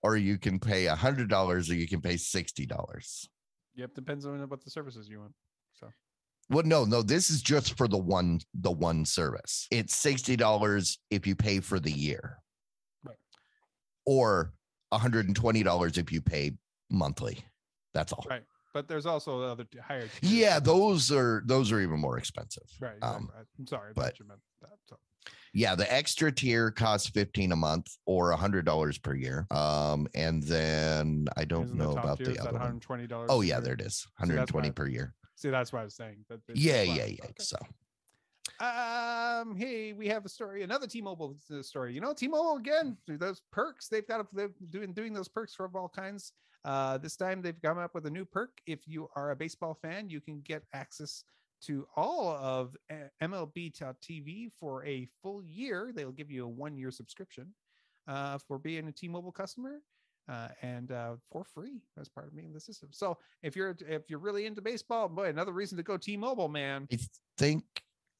[0.04, 3.28] or you can pay $100 or you can pay $60.
[3.76, 5.34] Yep, depends on what the services you want.
[5.74, 5.88] So
[6.50, 9.68] Well, no, no, this is just for the one the one service.
[9.72, 12.38] It's $60 if you pay for the year.
[13.04, 13.16] Right.
[14.06, 14.54] Or
[14.94, 16.52] $120 if you pay
[16.90, 17.46] monthly.
[17.94, 18.26] That's all.
[18.30, 18.44] Right.
[18.74, 22.64] But there's also other higher Yeah, those are those are even more expensive.
[22.80, 23.46] right, um, right.
[23.60, 24.78] I'm sorry, but- you meant that.
[24.90, 24.98] So
[25.54, 29.48] Yeah, the extra tier costs 15 a month or $100 per year.
[29.52, 32.62] Um and then I don't isn't know top about the other one.
[32.62, 33.30] 120 dollars.
[33.32, 34.06] Oh yeah, there it is.
[34.20, 35.14] that's 120 why- per year.
[35.36, 36.40] See, that's why I was saying that.
[36.48, 37.24] it's Yeah, yeah, yeah.
[37.26, 37.34] Okay.
[37.44, 37.58] So
[38.60, 41.94] Um, hey, we have a story, another T-Mobile story.
[41.96, 45.90] You know, T-Mobile again, those perks they've got, they've doing doing those perks for all
[45.90, 46.34] kinds.
[46.64, 48.52] Uh, this time they've come up with a new perk.
[48.66, 51.24] If you are a baseball fan, you can get access
[51.64, 55.92] to all of uh, MLB.TV for a full year.
[55.94, 57.54] They'll give you a one-year subscription
[58.08, 59.82] uh, for being a T-Mobile customer.
[60.30, 62.88] Uh, and uh, for free as part of being the system.
[62.92, 66.88] So if you're if you're really into baseball, boy, another reason to go T-Mobile, man.
[66.94, 67.00] I
[67.38, 67.64] think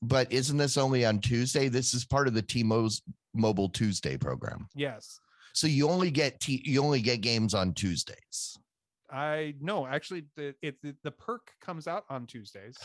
[0.02, 1.68] but isn't this only on Tuesday?
[1.68, 3.02] This is part of the T-Mo's
[3.34, 4.68] Mobile Tuesday program.
[4.76, 5.20] Yes,
[5.54, 8.58] So you only get T you only get games on Tuesdays.
[9.12, 12.78] I no, actually, the it the, the perk comes out on Tuesdays.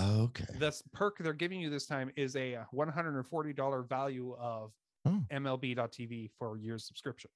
[0.00, 0.44] Okay.
[0.58, 4.72] This perk they're giving you this time is a uh, $140 value of
[5.06, 5.18] Hmm.
[5.30, 7.30] MLB.TV for your subscription,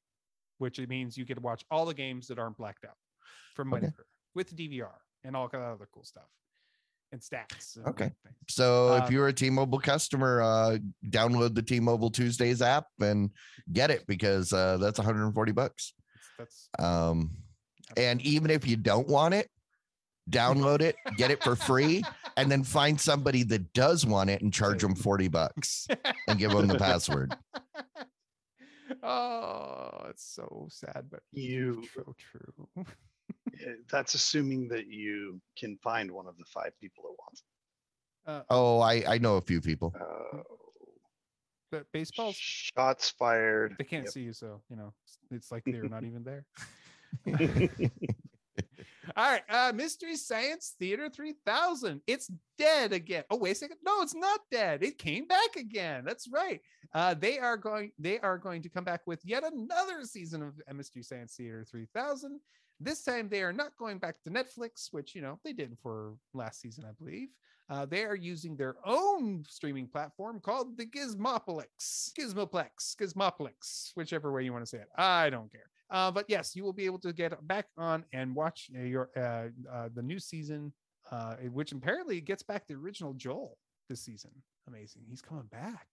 [0.57, 2.97] which it means you get to watch all the games that aren't blacked out
[3.55, 3.91] from Okay.
[4.35, 6.29] with DVR and all kind of other cool stuff
[7.13, 7.77] and stats.
[7.77, 8.05] and Okay.
[8.23, 8.37] things.
[8.49, 13.31] So if Um, you're a T-Mobile customer, uh, download the T-Mobile Tuesdays app and
[13.73, 15.95] get it because uh, that's 140 bucks.
[16.39, 17.37] That's, Um,
[17.97, 19.51] and even if you don't want it,
[20.31, 22.03] download it, get it for free,
[22.37, 25.87] and then find somebody that does want it and charge them 40 bucks
[26.27, 27.35] and give them the password.
[29.03, 32.69] oh, it's so sad, but You so true.
[33.61, 37.43] eh, that's assuming that you can find one of the five people that wants.
[38.27, 39.93] Uh, Oh, I I know a few people.
[39.95, 40.03] it.
[40.03, 40.43] Uh,
[41.71, 43.75] but baseball's shots fired.
[43.79, 44.13] they can't Yep.
[44.13, 46.45] see you, so you know it's- it's like they're not even there.
[49.17, 52.03] All right, uh, Mystery Science Theater 3000.
[52.07, 53.25] It's dead again.
[53.31, 53.79] Oh, wait a second.
[53.83, 54.83] No, it's not dead.
[54.83, 56.05] It came back again.
[56.05, 56.61] That's right.
[56.93, 57.93] Uh, they are going.
[57.99, 61.65] They are going to come back with yet another season of uh, Mystery Science Theater
[61.65, 62.39] 3000.
[62.81, 66.15] This time they are not going back to Netflix, which you know they did for
[66.35, 67.29] last season, I believe.
[67.71, 74.43] Uh, they are using their own streaming platform called the Gizmoplex, Gizmoplex, Gizmoplex, whichever way
[74.43, 74.89] you want to say it.
[74.97, 75.69] I don't care.
[75.91, 79.11] Uh, but yes, you will be able to get back on and watch uh, your
[79.17, 80.73] uh, uh, the new season,
[81.11, 84.31] uh, which apparently gets back the original Joel this season.
[84.67, 85.87] Amazing, he's coming back.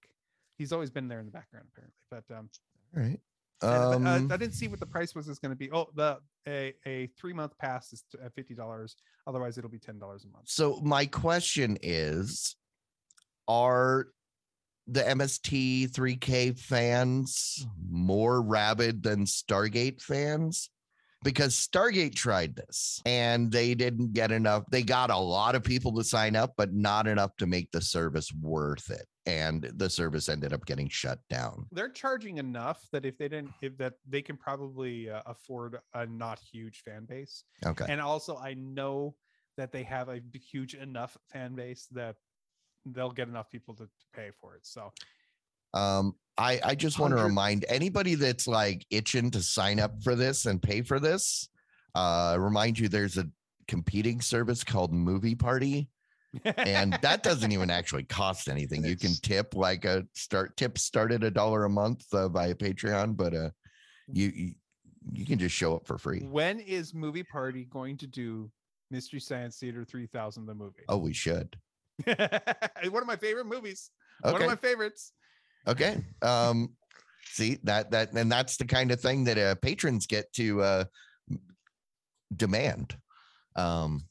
[0.58, 2.50] He's always been there in the background apparently, but um,
[2.96, 3.20] All right.
[3.62, 5.28] And, uh, but, Um, I didn't see what the price was.
[5.28, 5.72] Is going to be.
[5.72, 8.96] Oh, the a a three month pass is t- uh, fifty dollars.
[9.28, 10.48] Otherwise, it'll be ten dollars a month.
[10.48, 12.56] so my question is,
[13.48, 14.08] are
[14.88, 20.70] the MST 3K fans more rabid than Stargate fans?
[21.26, 24.64] Because Stargate tried this and they didn't get enough.
[24.70, 27.82] They got a lot of people to sign up, but not enough to make the
[27.82, 29.08] service worth it.
[29.26, 31.66] And the service ended up getting shut down.
[31.72, 36.06] They're charging enough that if they didn't, if that they can probably uh, afford a
[36.06, 37.44] not huge fan base.
[37.66, 37.86] Okay.
[37.90, 39.16] And also, I know
[39.58, 42.18] that they have a huge enough fan base that
[42.86, 44.62] they'll get enough people to, to pay for it.
[44.64, 44.92] So
[45.76, 50.16] Um, I, I just want to remind anybody that's like itching to sign up for
[50.16, 51.50] this and pay for this.
[51.94, 53.28] Uh, remind you there's a
[53.68, 55.88] competing service called Movie Party,
[56.44, 58.84] and that doesn't even actually cost anything.
[58.84, 62.54] You can tip like a start tip start at a dollar a month uh, via
[62.54, 63.50] Patreon, but uh,
[64.12, 64.52] you, you
[65.14, 66.22] you can just show up for free.
[66.22, 68.50] when is Movie Party going to do
[68.92, 70.84] Mystery Science Theater 3000, the movie?
[70.90, 71.56] Oh, we should.
[72.06, 73.92] One of my favorite movies.
[74.22, 75.14] One of my favorites.
[75.68, 75.98] Okay.
[76.22, 76.70] Um,
[77.26, 80.86] see that that and that's the kind of thing that uh, patrons get to uh,
[82.36, 82.96] demand.
[83.56, 84.06] Um,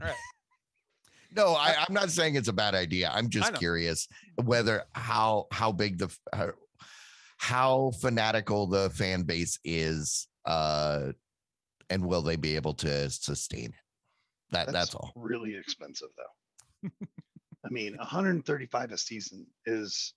[0.00, 0.16] All right.
[1.34, 3.10] no, I, I'm not saying it's a bad idea.
[3.12, 4.08] I'm just curious
[4.42, 6.50] whether how how big the how,
[7.38, 11.12] how fanatical the fan base is, uh,
[11.90, 13.74] and will they be able to sustain it?
[14.50, 15.12] That that's, all.
[15.14, 16.90] Really expensive though.
[17.64, 20.14] I mean, 135 a season is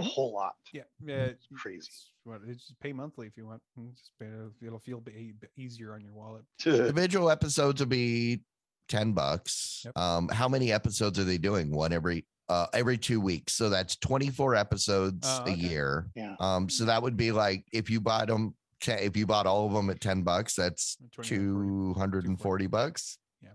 [0.00, 0.06] a Mhm.
[0.08, 0.54] whole lot.
[0.72, 0.82] Yeah.
[1.04, 1.24] Yeah.
[1.24, 1.78] It's crazy.
[1.78, 3.62] it's- What, it's just pay monthly if you want.
[3.78, 4.26] Mm, Just pay,
[4.66, 6.44] it'll feel be- be easier on your wallet.
[6.66, 8.40] Individual episodes will be
[8.88, 9.82] 10 bucks.
[9.84, 9.96] Yep.
[9.96, 11.70] Um, how many episodes are they doing?
[11.70, 13.54] One every uh every two weeks.
[13.54, 16.08] So that's 24 episodes Oh, a year.
[16.14, 16.36] Yeah.
[16.38, 18.54] Um, so that would be like if you bought them,
[18.86, 23.18] if you bought all of them at 10 bucks, that's 240 bucks.
[23.42, 23.50] Yeah.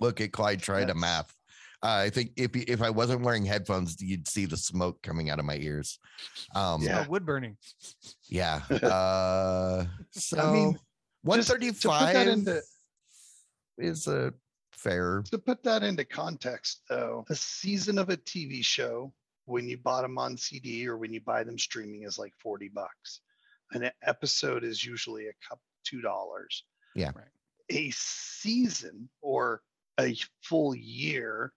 [0.00, 1.34] Look at Clyde trying to math.
[1.82, 5.38] Uh, I think if if I wasn't wearing headphones, you'd see the smoke coming out
[5.40, 5.98] of my ears.
[6.54, 7.06] Um, Yeah.
[7.08, 7.56] Wood burning.
[8.28, 8.62] yeah.
[8.82, 11.54] Uh, so mean, just
[11.86, 12.62] 135
[13.78, 14.32] is a
[14.72, 15.22] fair.
[15.30, 19.12] To put that into context, though, a season of a TV show,
[19.46, 22.68] when you bought them on CD or when you buy them streaming, is like 40
[22.68, 23.20] bucks.
[23.72, 26.64] An episode is usually a cup two dollars.
[26.94, 27.10] Yeah.
[27.14, 27.24] Right.
[27.70, 29.62] A season or
[29.98, 31.52] a full year,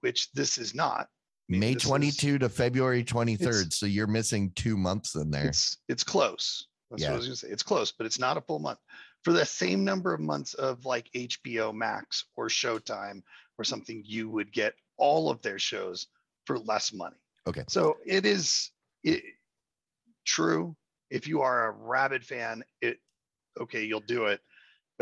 [0.00, 1.08] which this is not.
[1.48, 3.72] I mean, May this is- 22 to February 23rd.
[3.72, 5.48] So you're missing two months in there.
[5.48, 6.68] It's it's close.
[6.90, 7.14] That's what Yeah.
[7.14, 7.48] I was gonna say.
[7.48, 8.78] It's close, but it's not a full month.
[9.24, 13.22] For the same number of months of like HBO Max or Showtime
[13.58, 16.08] or something, you would get all of their shows
[16.46, 17.16] for less money.
[17.46, 17.64] Okay.
[17.68, 18.70] So it is
[19.04, 19.22] it,
[20.24, 20.76] true.
[21.10, 22.98] If you are a rabid fan, it
[23.60, 24.40] okay, you'll do it.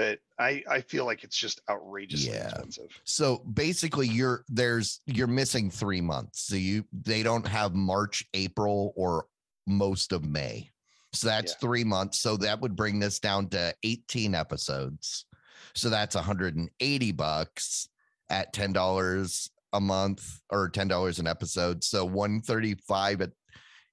[0.00, 2.48] But I I feel like it's just outrageously Yeah.
[2.48, 2.88] expensive.
[3.04, 6.46] So basically you're there's you're missing 3 months.
[6.46, 9.26] So you they don't have March, April or
[9.66, 10.70] most of May.
[11.12, 11.58] So that's Yeah.
[11.58, 12.18] 3 months.
[12.18, 15.26] So that would bring this down to 18 episodes.
[15.74, 17.86] So that's 180 bucks
[18.30, 21.84] at $10 a month or $10 an episode.
[21.84, 23.32] So 135 it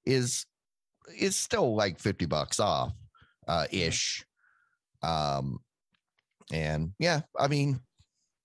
[0.06, 0.46] is
[1.14, 2.94] is still like 50 bucks off
[3.46, 4.24] uh ish.
[5.02, 5.60] Um
[6.52, 7.80] and yeah, I mean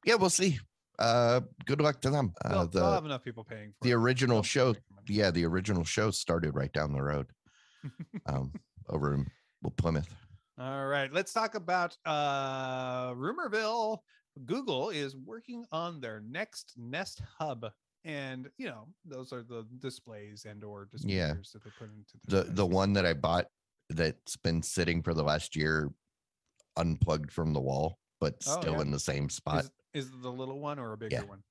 [0.06, 0.60] yeah, we'll see.
[1.00, 2.34] Uh, good luck to them.
[2.46, 3.96] Uh, They'll, they'll the have enough people paying for the it.
[3.96, 4.76] original They'll show,
[5.08, 7.28] yeah, the original show started right down the road,
[8.28, 8.54] um,
[8.90, 9.26] over in
[9.78, 10.14] Plymouth.
[10.60, 14.00] All right, let's talk about uh Rumorville.
[14.46, 17.66] Google is working on their next Nest Hub,
[18.04, 21.34] and you know those are the displays and or displays Yeah.
[21.54, 23.48] that they put into The their the one that I bought
[23.90, 25.90] that's been sitting for the last year,
[26.78, 28.82] unplugged from the wall, but Oh, still yeah.
[28.82, 29.66] in the same spot.
[29.66, 31.44] is, is it the little one or a bigger one.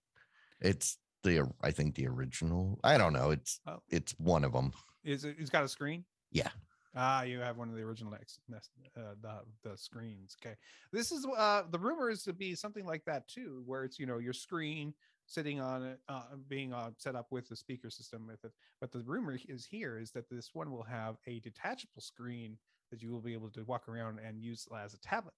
[0.61, 2.79] It's the I think the original.
[2.85, 3.31] I don't know.
[3.31, 3.83] It's Oh.
[3.89, 4.73] it's one of them.
[5.05, 5.37] Is it?
[5.39, 6.05] It's got a screen.
[6.31, 6.51] Yeah.
[6.95, 8.13] Ah, you have one of the original
[8.49, 10.37] Nest uh, the the screens.
[10.45, 10.55] Okay,
[10.93, 14.05] this is uh the rumor is to be something like that too, where it's you
[14.07, 14.93] know your screen
[15.25, 18.53] sitting on it, uh, being uh, set up with the speaker system with it.
[18.81, 22.59] But the rumor is here is that this one will have a detachable screen
[22.93, 25.35] that you will be able to walk around and use as a tablet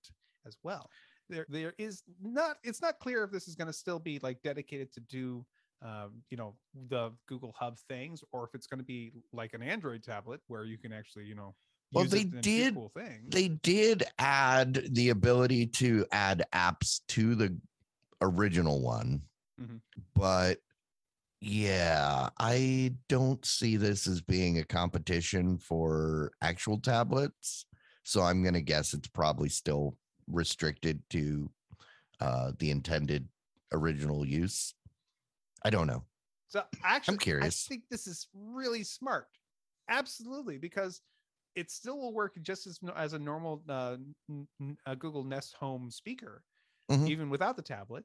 [0.47, 0.91] as well.
[1.31, 2.57] There, there is not.
[2.63, 5.47] It's not clear if this is going to still be like dedicated to do
[5.83, 6.55] um, you know
[6.89, 10.65] the google hub things or if it's going to be like an android tablet where
[10.65, 11.55] you can actually you know
[11.93, 17.57] Well, they did- cool things They did add the ability to add apps to the
[18.23, 19.23] original one,
[19.61, 19.81] Mhm.
[20.15, 20.59] but
[21.45, 27.67] yeah, I don't see this as being a competition for actual tablets.
[28.03, 31.51] So I'm going to guess it's probably still restricted to
[32.21, 33.29] uh, the intended
[33.73, 34.75] original use.
[35.65, 36.05] I don't know.
[36.49, 37.67] so actually I'm curious.
[37.67, 39.29] i think this is really smart
[39.89, 41.01] absolutely because
[41.57, 43.97] it still will work just as as a normal uh,
[44.99, 46.43] google nest home speaker
[46.91, 47.09] Mhm.
[47.09, 48.05] even without the tablet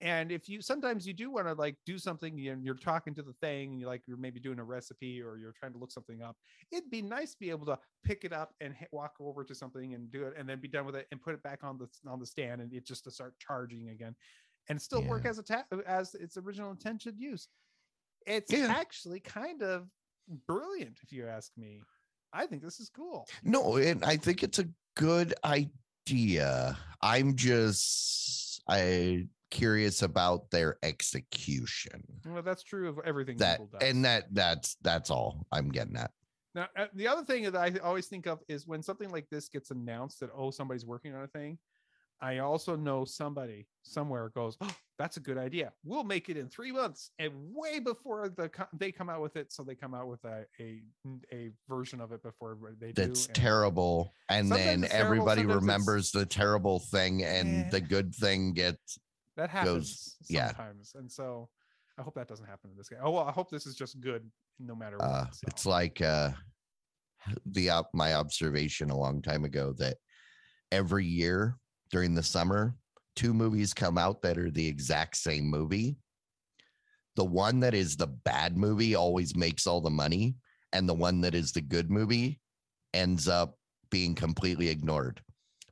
[0.00, 3.22] and if you sometimes you do want to like do something and you're talking to
[3.22, 5.90] the thing and you like you're maybe doing a recipe or you're trying to look
[5.90, 6.36] something up
[6.70, 9.54] it'd be nice to be able to pick it up and hit, walk over to
[9.54, 11.78] something and do it and then be done with it and put it back on
[11.78, 14.14] the on the stand and it just to start charging again
[14.68, 17.48] and still work as a tab as its original intended use
[18.26, 18.66] it's Yeah.
[18.68, 19.88] actually kind of
[20.46, 21.80] brilliant if you ask me
[22.32, 26.76] i think this is cool No, and I think it's a good idea.
[27.00, 32.02] I'm just I curious about their execution.
[32.26, 33.88] well that's true of everything That Google does.
[33.88, 36.10] and that that's that's all I'm getting at.
[36.54, 39.48] Now, uh, the other thing that I always think of is when something like this
[39.48, 41.58] gets announced that oh somebody's working on a thing.
[42.18, 45.74] I also know somebody somewhere goes, oh, that's a good idea.
[45.84, 49.52] We'll make it in three months, and way before the they come out with it,
[49.52, 50.80] so they come out with a a,
[51.30, 53.06] a version of it before they do.
[53.06, 54.14] That's and- terrible.
[54.30, 57.68] And then it's terrible, everybody remembers the terrible thing and Yeah.
[57.70, 58.98] the good thing gets
[59.36, 60.48] That happens yeah.
[60.48, 61.48] sometimes, and so
[61.98, 63.00] I hope that doesn't happen in this game.
[63.02, 65.06] Oh well, I hope this is just good no matter what.
[65.06, 65.44] uh so.
[65.48, 66.30] it's like uh
[67.46, 69.98] the my observation a long time ago that
[70.72, 71.58] every year
[71.90, 72.74] during the summer
[73.14, 75.98] two movies come out that are the exact same movie
[77.16, 80.36] the one that is the bad movie always makes all the money
[80.72, 82.40] and the one that is the good movie
[82.94, 83.58] ends up
[83.90, 85.20] being completely ignored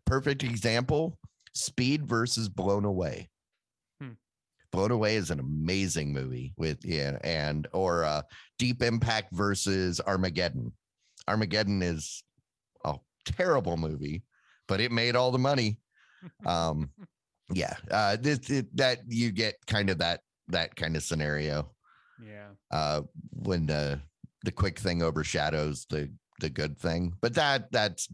[0.05, 1.19] perfect example
[1.55, 3.29] speed versus blown away.
[4.75, 8.23] Blown away is an amazing movie with yeah and or uh
[8.59, 10.73] deep impact versus armageddon.
[11.29, 12.25] Armageddon is
[12.85, 14.25] a terrible movie
[14.67, 15.79] but it made all the money.
[16.47, 16.91] Um
[17.53, 21.71] yeah uh this it, that you get kind of that that kind of scenario.
[22.19, 22.49] Yeah.
[22.71, 24.01] uh when the
[24.45, 26.11] the quick thing overshadows the
[26.41, 28.09] the good thing but that that's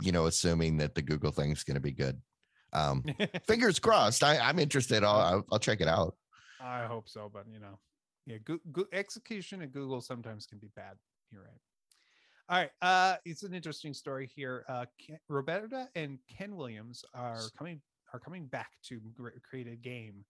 [0.00, 2.20] you know assuming that the google thing's going to be good
[2.72, 3.04] um
[3.46, 6.14] fingers crossed I, i'm interested I'll, I'll i'll check it out
[6.60, 7.78] I hope so, but you know,
[8.26, 10.96] yeah, go, go, execution at Google sometimes can be bad.
[11.30, 11.60] You're right.
[12.50, 14.64] All right, uh, it's an interesting story here.
[14.68, 17.80] Uh, Ken, Roberta and Ken Williams are coming
[18.12, 19.00] are coming back to
[19.48, 20.24] create a game.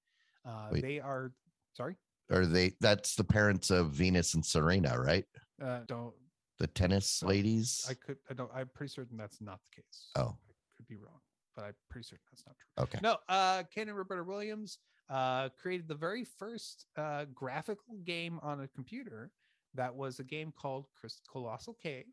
[0.46, 0.82] Uh, Wait.
[0.82, 1.32] they are
[1.76, 1.96] sorry.
[2.30, 5.24] or they that's the parents of venus and serena right
[5.62, 6.12] Uh, don't
[6.58, 10.08] the tennis ladies I could I don't I'm pretty certain that's not the case.
[10.16, 10.36] Oh.
[10.36, 11.20] I could be wrong,
[11.58, 12.84] but I'm pretty certain that's not true.
[12.84, 14.78] okay No, uh, Ken and Roberta Williams
[15.10, 19.32] uh, created the very first uh, graphical game on a computer
[19.74, 20.86] that was a game called
[21.30, 22.04] Colossal Cave.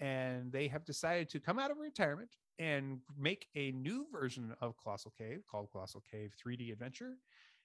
[0.00, 4.74] And they have decided to come out of retirement and make a new version of
[4.82, 7.18] Colossal Cave called Colossal Cave 3D Adventure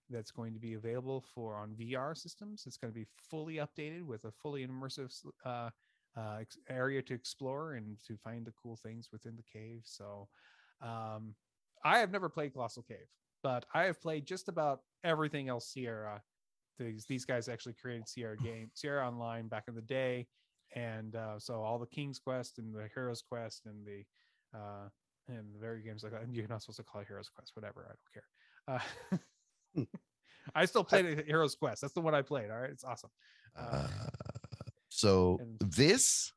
[0.09, 2.63] that's going to be available for on VR systems.
[2.67, 5.13] It's going to be fully updated with a fully immersive
[5.45, 5.69] uh,
[6.17, 6.39] uh,
[6.69, 9.81] area to explore and to find the cool things within the cave.
[9.83, 10.27] So
[10.81, 11.35] um,
[11.83, 13.07] I have never played Colossal Cave,
[13.43, 16.21] but I have played just about everything else Sierra.
[16.79, 20.27] These these guys actually created Sierra game Sierra Online back in the day,
[20.75, 24.03] and uh, so all the King's Quest and the Heroes Quest and the
[24.57, 24.87] uh,
[25.27, 26.21] and the very games like that.
[26.21, 27.85] And you're not supposed to call it Heroes Quest, whatever.
[27.89, 29.21] I don't care.
[29.77, 29.85] Uh,
[30.55, 31.81] I still played Heroes Quest.
[31.81, 32.49] That's the one I played.
[32.51, 33.09] All right, it's awesome.
[33.57, 33.87] Uh, Uh,
[34.89, 36.31] so and- this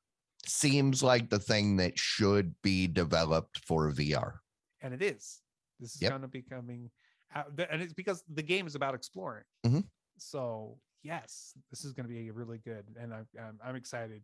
[0.51, 4.35] seems like the thing that should be developed for VR.
[4.83, 5.41] and it is.
[5.79, 6.11] This is Yep.
[6.11, 6.91] going to be coming
[7.35, 9.45] out, and it's because the game is about exploring.
[9.67, 9.85] Mhm.
[10.19, 14.23] So yes, this is going to be really good, and I'm I'm, I'm excited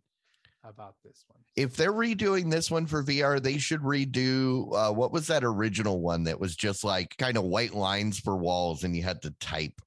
[0.64, 1.42] about this one.
[1.56, 6.00] If they're redoing this one for VR, they should redo uh, what was that original
[6.00, 9.30] one that was just like kind of white lines for walls and you had to
[9.38, 9.80] type,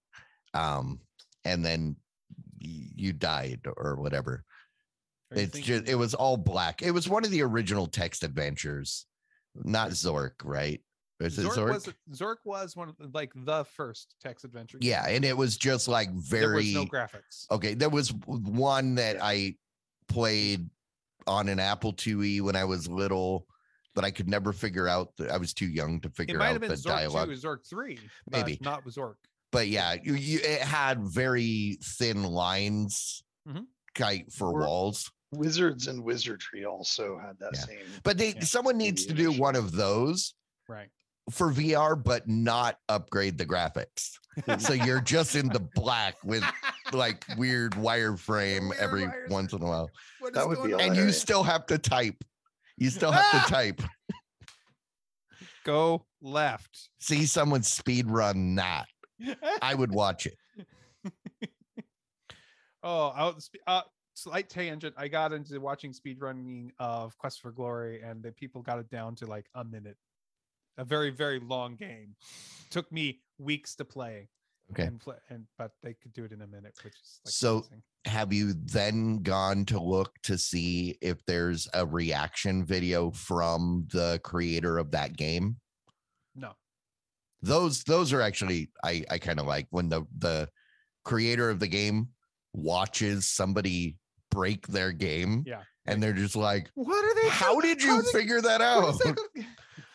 [0.53, 0.99] um,
[1.45, 1.95] and then
[2.59, 4.43] you died or whatever.
[5.31, 6.81] It's thinking- just it was all black.
[6.81, 9.05] It was one of the original text adventures,
[9.55, 10.81] not Zork, right?
[11.19, 11.69] Is it Zork, Zork?
[11.73, 14.77] was Zork was one of the- like the first text adventure.
[14.79, 14.89] game.
[14.89, 17.45] yeah, and it was just like there was very no graphics.
[17.51, 17.73] okay.
[17.73, 19.55] There was one that I
[20.07, 20.69] played
[21.27, 23.45] on an Apple IIe when I was little,
[23.93, 25.15] but I could never figure out.
[25.17, 27.27] The, I was too young to figure out the Zork dialogue.
[27.29, 27.99] two, Zork three,
[28.31, 28.57] Maybe.
[28.61, 29.15] not Zork.
[29.51, 33.65] But yeah, you, you, it had very thin lines, Mhm.
[33.93, 35.11] kite for Or- walls.
[35.31, 37.59] Wizards and Wizardry also had that Yeah.
[37.61, 37.85] same.
[38.03, 38.43] But they Yeah.
[38.43, 40.33] someone needs to do one of those
[40.67, 40.89] Right.
[41.31, 44.11] for VR, but not upgrade the graphics.
[44.59, 46.43] so you're just in the black with
[46.91, 49.29] like weird wireframe Weird every wires.
[49.29, 49.89] once in a while.
[50.19, 50.83] What That is would be?
[50.83, 52.23] And you still have to type.
[52.77, 53.43] You still have Ah!
[53.45, 53.81] to type.
[55.65, 56.89] go left.
[56.99, 58.87] See someone speed run that.
[59.61, 60.37] I would watch it.
[62.81, 63.81] Oh, out sp- uh,
[64.23, 64.95] slight tangent.
[64.97, 69.15] I got into watching speedrunning of Quest for Glory, and the people got it down
[69.15, 69.97] to like a minute.
[70.77, 72.15] A very very long game.
[72.69, 74.29] Took me weeks to play.
[74.71, 74.83] Okay.
[74.83, 77.57] And, play, and but they could do it in a minute, which is like So-
[77.59, 77.83] amazing.
[78.05, 84.21] Have you then gone to look to see if there's a reaction video from the
[84.23, 85.57] creator of that game?
[86.35, 86.53] no.
[87.41, 90.47] those those are actually i i kind of like when the the
[91.03, 92.07] creator of the game
[92.53, 93.97] watches somebody
[94.31, 95.63] break their game Yeah.
[95.85, 97.29] and they're just like What are they?
[97.29, 99.17] how do- did how you did- figure that out that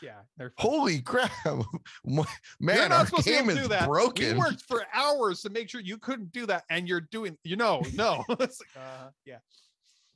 [0.03, 1.65] yeah, they're holy crap Mo-
[2.05, 2.27] You're
[2.61, 3.87] man not our supposed to game to is do that.
[3.89, 7.39] broken We worked for hours to make sure you couldn't do that, and you're doing.
[7.45, 8.23] You know, no.
[8.29, 9.39] it's like, uh, yeah,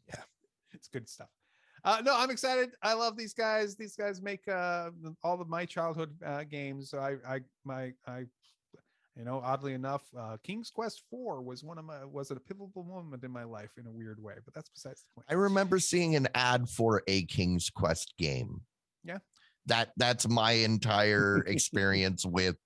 [0.08, 0.20] Yeah.
[0.72, 1.28] it's good stuff.
[1.84, 2.70] Uh, no, I'm excited.
[2.82, 3.76] I love these guys.
[3.76, 4.90] These guys make uh,
[5.22, 6.92] all of my childhood uh, games.
[6.92, 8.24] I, I, my, I,
[9.18, 12.40] you know, oddly enough, uh, King's Quest Four was one of my was it a
[12.40, 14.34] pivotal moment in my life in a weird way.
[14.44, 15.26] But that's besides the point.
[15.28, 18.60] i remember seeing an ad for a king's quest game
[19.04, 19.18] Yeah.
[19.66, 22.56] that that's my entire experience with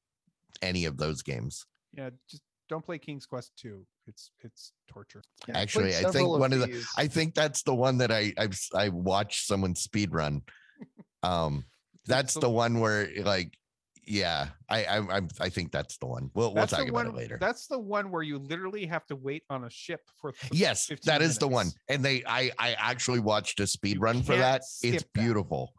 [0.60, 1.64] any of those games
[1.96, 3.84] Yeah, just don't play King's Quest Two.
[4.06, 5.22] It's it's torture.
[5.48, 8.10] Yeah, Actually, played I think several one of the- I think that's the one that
[8.12, 10.42] I I've s- I watched someone speed run.
[11.24, 11.64] Um,
[12.06, 13.56] that's the- the one where like,
[14.04, 16.30] yeah, I I I'm, I think that's the one.
[16.34, 17.14] We'll we'll That's talk the about one.
[17.14, 17.38] it later.
[17.40, 20.34] That's the one where you literally have to wait on a ship for.
[20.50, 21.68] Yes, 15 that is the one.
[21.88, 24.62] And they I I actually watched a speed run for that.
[24.82, 25.12] It's that.
[25.14, 25.72] beautiful.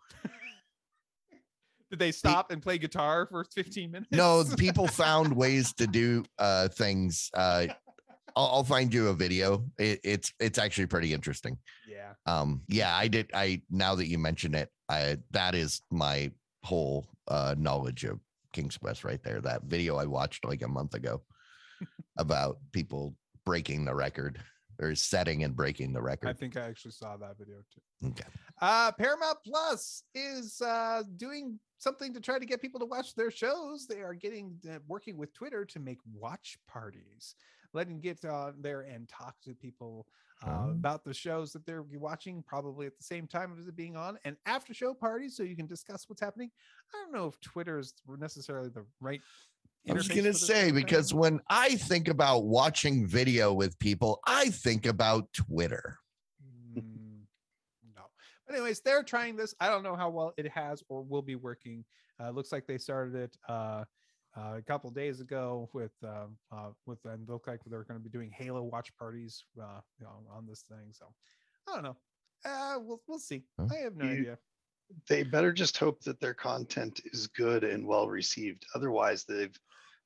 [1.89, 4.11] Did they stop and play guitar for 15 minutes?
[4.11, 7.30] No, people found ways to do uh things.
[7.34, 7.67] Uh,
[8.36, 9.63] I'll, I'll find you a video.
[9.78, 11.57] It, it's it's actually pretty interesting.
[11.88, 12.13] yeah.
[12.26, 16.32] um yeah i did i now that you mention it i that is my
[16.64, 18.20] whole uh knowledge of
[18.53, 21.22] king's quest right there that video i watched like a month ago
[22.18, 24.39] about people breaking the record
[24.82, 26.30] or setting and breaking the record.
[26.30, 28.09] I think I actually saw that video too.
[28.09, 28.28] okay
[28.61, 33.32] Uh, Paramount Plus is uh, doing something to try to get people to watch their
[33.32, 33.88] shows.
[33.88, 37.36] They are getting uh, working with Twitter to make watch parties,
[37.74, 40.07] letting get on there and talk to people
[40.45, 43.95] uh, about the shows that they're watching, probably at the same time as it being
[43.95, 46.51] on, and after show parties, so you can discuss what's happening.
[46.93, 49.21] I don't know if Twitter is necessarily the right.
[49.89, 51.19] i was gonna say because thing.
[51.19, 55.97] when i think about watching video with people i think about twitter
[56.78, 57.21] Mm,
[57.95, 58.03] no.
[58.45, 59.53] But anyways, they're trying this.
[59.59, 61.86] I don't know how well it has or will be working.
[62.19, 63.84] Uh, looks like they started it uh,
[64.38, 68.03] uh, a couple days ago with um, uh, with and look like they're going to
[68.03, 70.91] be doing Halo watch parties uh, you know, on this thing.
[70.91, 71.05] So
[71.69, 71.97] I don't know.
[72.45, 73.43] Uh, we'll we'll see.
[73.59, 73.67] Huh?
[73.71, 74.38] I have no You- idea.
[75.07, 78.65] they better just hope that their content is good and well received.
[78.75, 79.57] Otherwise, they've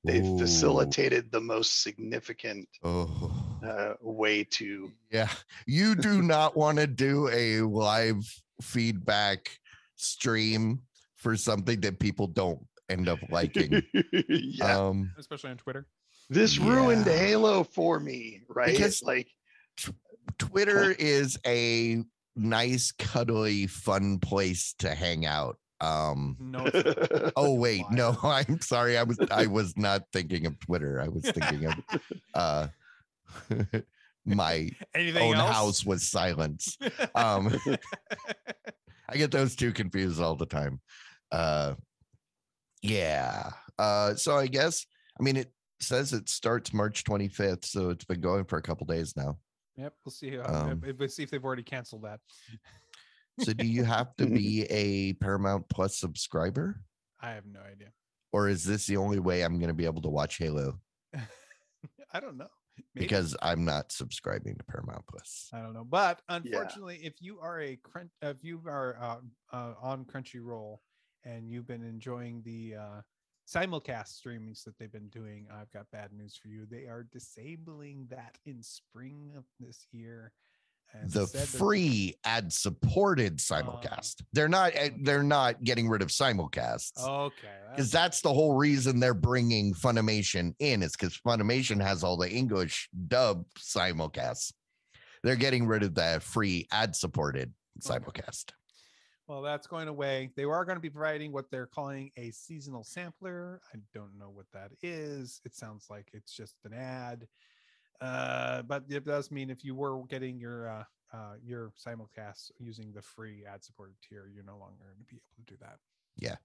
[0.04, 0.38] they've Ooh.
[0.38, 3.34] facilitated the most significant oh
[3.66, 5.30] uh, way to Yeah,
[5.66, 8.24] you do not want to do a live
[8.62, 9.50] feedback
[9.96, 10.82] stream
[11.16, 12.60] for something that people don't
[12.90, 13.82] end up liking.
[14.30, 14.78] yeah.
[14.80, 15.86] Um, Especially on Twitter.
[16.30, 17.06] this ruined.
[17.06, 18.68] Halo for me, right?
[18.74, 19.28] Because- like
[20.38, 22.04] Twitter is a
[22.36, 26.70] nice, cuddly, fun place to hang out Um, No.
[27.36, 28.98] oh wait, no, I'm sorry.
[28.98, 31.00] I was I was not thinking of Twitter.
[31.02, 31.76] I was thinking of
[32.34, 32.68] uh
[34.26, 35.56] my Anything own else?
[35.56, 36.78] house was silence.
[37.16, 37.56] Um
[39.10, 40.82] I get those two confused all the time.
[41.32, 41.76] Uh
[42.82, 43.50] yeah.
[43.78, 44.86] Uh so I guess
[45.20, 48.86] I mean it says it starts March 25th, so it's been going for a couple
[48.88, 49.38] days now.
[49.76, 50.38] Yep, we'll see.
[50.40, 52.20] Um, if- we'll see if they've already canceled that.
[53.40, 56.82] So do you have to be a Paramount Plus subscriber?
[57.22, 57.90] I have no idea.
[58.34, 60.80] Or is this the only way I'm gonna be able to watch Halo?
[62.12, 62.48] I don't know.
[62.96, 63.06] Maybe.
[63.06, 65.50] Because I'm not subscribing to Paramount Plus.
[65.54, 65.84] I don't know.
[65.84, 70.78] But unfortunately, if you are a crunch, if you are uh, uh, on Crunchyroll
[71.28, 73.02] and you've been enjoying the uh,
[73.48, 76.66] simulcast streamings that they've been doing, I've got bad news for you.
[76.70, 80.32] They are disabling that in spring of this year.
[81.08, 84.24] The free ad supported simulcast.
[84.32, 86.98] they're not eh, they're not getting rid of simulcasts.
[86.98, 87.48] Okay.
[87.72, 92.32] Because that's- the whole reason they're bringing Funimation in is because Funimation has all the
[92.32, 94.54] English dub simulcasts.
[95.24, 97.54] They're getting rid of the free ad supported
[97.86, 98.22] Okay.
[99.28, 100.32] Well, that's going away.
[100.38, 103.60] They are going to be providing what they're calling a seasonal sampler.
[103.74, 105.42] I don't know what that is.
[105.44, 107.28] It sounds like it's just an ad.
[108.00, 112.94] Uh, but it does mean if you were getting your uh, uh, your simulcast using
[112.94, 115.78] the free ad supported tier, you're no longer going to be able to do that.
[116.16, 116.36] Yeah.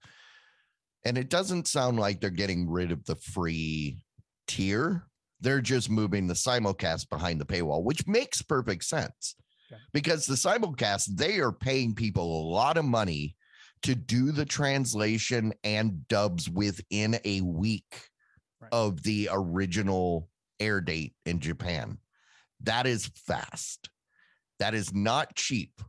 [1.05, 3.97] And it doesn't sound like they're getting rid of the free
[4.47, 5.07] tier.
[5.41, 9.35] They're just moving the simulcast behind the paywall, which makes perfect sense.
[9.93, 13.35] Because the simulcast, they are paying people a lot of money
[13.83, 18.09] to do the translation and dubs within a week
[18.61, 18.69] Right.
[18.71, 21.97] of the original air date in Japan.
[22.61, 23.89] That is fast.
[24.59, 25.81] That is not cheap.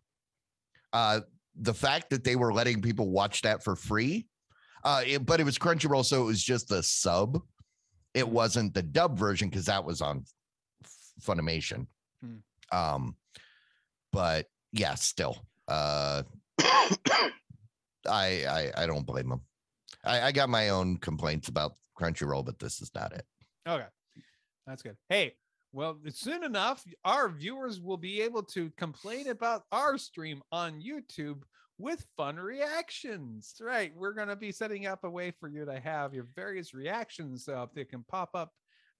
[0.93, 1.21] Uh,
[1.55, 4.27] the fact that they were letting people watch that for free,
[4.83, 7.41] uh, it- but it was Crunchyroll, so it was just the sub.
[8.13, 10.25] It wasn't the dub version because that was on
[11.21, 11.87] Funimation.
[12.21, 12.39] Hmm.
[12.73, 13.17] Um,
[14.15, 15.37] but yeah, still,
[15.69, 16.23] uh,
[16.61, 17.13] I,
[18.07, 19.41] I I don't blame them.
[20.05, 23.27] I, I got my own complaints about Crunchyroll, but this is not it.
[23.69, 23.87] Okay,
[24.67, 24.97] that's good.
[25.09, 25.35] Hey,
[25.73, 31.43] well, soon enough, our viewers will be able to complain about our stream on YouTube
[31.79, 33.55] with fun reactions.
[33.61, 36.73] Right, we're going to be setting up a way for you to have your various
[36.73, 38.53] reactions uh, that can pop up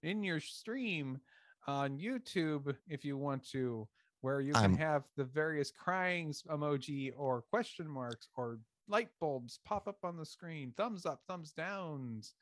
[0.03, 1.19] in your stream
[1.67, 3.87] on YouTube if you want to,
[4.25, 8.57] where you can I'm- have the various crying emoji or question marks or
[8.87, 12.33] light bulbs pop up on the screen, thumbs up, thumbs downs.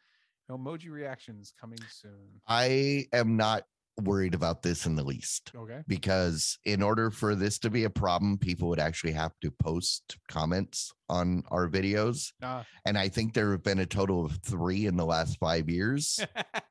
[0.52, 2.42] Emoji reactions coming soon.
[2.48, 3.64] I am not
[4.02, 5.82] worried about this in the least Okay.
[5.88, 10.18] because in order for this to be a problem, people would actually have to post
[10.30, 12.34] comments on our videos.
[12.42, 12.66] Ah.
[12.86, 16.20] And I think there have been a total of three in the last five years,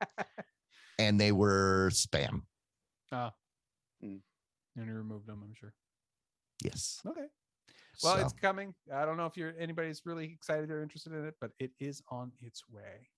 [0.98, 2.42] and they were spam.
[3.10, 3.32] Ah.
[4.76, 5.74] And you removed them, I'm sure.
[6.64, 7.00] Yes.
[7.06, 7.26] Okay.
[8.02, 8.74] Well, So, it's coming.
[8.92, 12.02] I don't know if you're anybody's really excited or interested in it, but it is
[12.08, 13.08] on its way.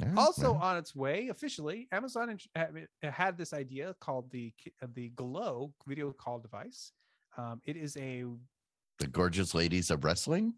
[0.00, 0.60] yeah, Also yeah.
[0.60, 4.52] on its way officially, Amazon int- ha- it had this idea called the
[4.82, 6.92] uh, the Glow video call device.
[7.36, 8.24] Um, it is a
[8.98, 10.54] the gorgeous ladies of wrestling.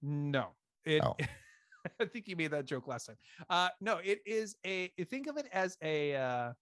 [0.00, 0.50] No,
[0.84, 1.02] it.
[1.04, 1.16] Oh.
[2.00, 3.16] I think you made that joke last time.
[3.50, 4.88] Uh, no, it is a.
[5.10, 6.52] Think of it as a uh,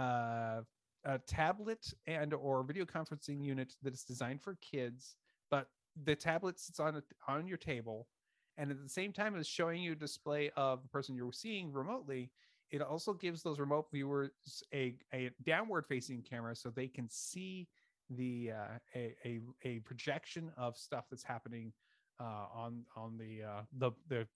[0.00, 0.62] uh,
[1.04, 5.16] a tablet and or video conferencing unit that is designed for kids,
[5.50, 5.68] but
[6.04, 8.08] the tablet sits on on your table,
[8.56, 11.72] and at the same time as showing you a display of the person you're seeing
[11.72, 12.30] remotely.
[12.70, 14.30] It also gives those remote viewers
[14.72, 17.66] a, a downward facing camera so they can see
[18.10, 21.72] the uh, a, a a projection of stuff that's happening
[22.20, 24.26] uh, on on the uh, the the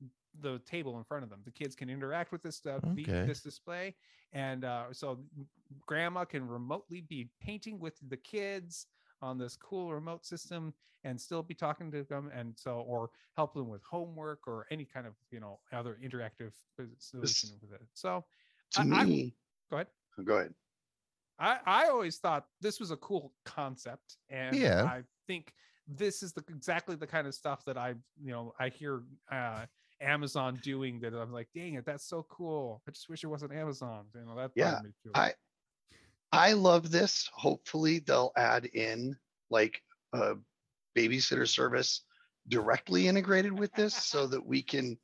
[0.40, 1.40] the table in front of them.
[1.44, 3.24] The kids can interact with this stuff, Okay.
[3.26, 3.94] this display,
[4.32, 5.20] and uh, so
[5.86, 8.86] grandma can remotely be painting with the kids
[9.22, 10.74] on this cool remote system
[11.04, 14.84] and still be talking to them and so or help them with homework or any
[14.84, 18.24] kind of you know other interactive uh, solution with it so
[18.72, 19.34] to I- I- me,
[19.70, 19.86] go ahead
[20.24, 20.54] go ahead.
[21.38, 24.84] I, I always thought this was a cool concept, and Yeah.
[24.84, 25.52] I think
[25.86, 29.66] this is the exactly the kind of stuff that I you know I hear uh,
[30.00, 32.82] Amazon doing that I'm like, dang it, that's so cool.
[32.88, 34.06] I just wish it wasn't Amazon.
[34.14, 35.10] You know that Yeah, me too.
[35.14, 35.34] I
[36.32, 37.28] I love this.
[37.32, 39.16] Hopefully they'll add in
[39.50, 39.82] like
[40.12, 40.34] a
[40.96, 42.02] babysitter service
[42.48, 44.98] directly integrated with this so that we can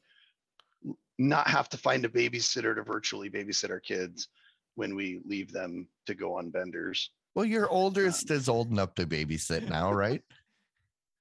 [1.19, 4.29] not have to find a babysitter to virtually babysit our kids
[4.75, 7.11] when we leave them to go on benders.
[7.35, 10.23] Well, your oldest is old enough to babysit now, right?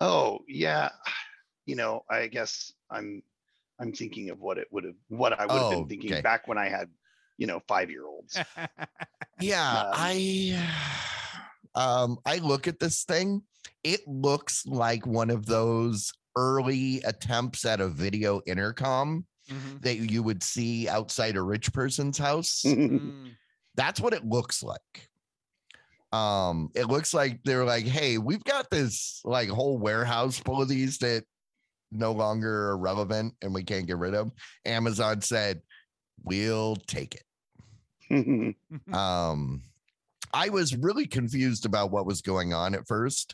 [0.01, 0.89] Oh, yeah.
[1.65, 3.21] you know, I guess I'm
[3.79, 6.21] I'm thinking of what it would have what I would have Oh, been thinking okay.
[6.21, 6.89] back when I had,
[7.37, 8.39] you know, five year olds.
[9.39, 10.69] Yeah, Um, I
[11.75, 13.43] um I look at this thing.
[13.83, 19.81] It looks like one of those early attempts at a video intercom Mhm.
[19.81, 22.63] that you would see outside a rich person's house.
[22.65, 23.35] Mm.
[23.75, 25.08] That's what it looks like.
[26.11, 30.67] Um, it looks like they're like, hey, we've got this like whole warehouse full of
[30.67, 31.23] these that
[31.91, 34.27] no longer are relevant and we can't get rid of.
[34.27, 34.31] 'em.
[34.65, 35.61] Amazon said,
[36.23, 37.23] we'll take it.
[38.93, 39.61] Um
[40.31, 43.33] i was really confused about what was going on at first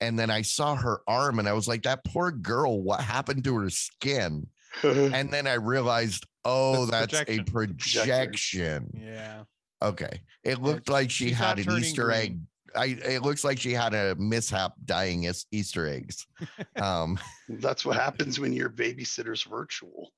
[0.00, 3.44] and then i saw her arm and i was like that poor girl what happened
[3.44, 4.44] to her skin
[4.82, 8.02] and then i realized oh That's that's, a projection.
[8.02, 9.42] projection yeah.
[9.86, 12.38] Okay it looked like she she's had an turning easter egg.
[12.74, 16.26] I, it looks like she had a mishap dying as Easter eggs.
[16.76, 17.18] Um,
[17.48, 20.12] That's what happens when your babysitter's virtual.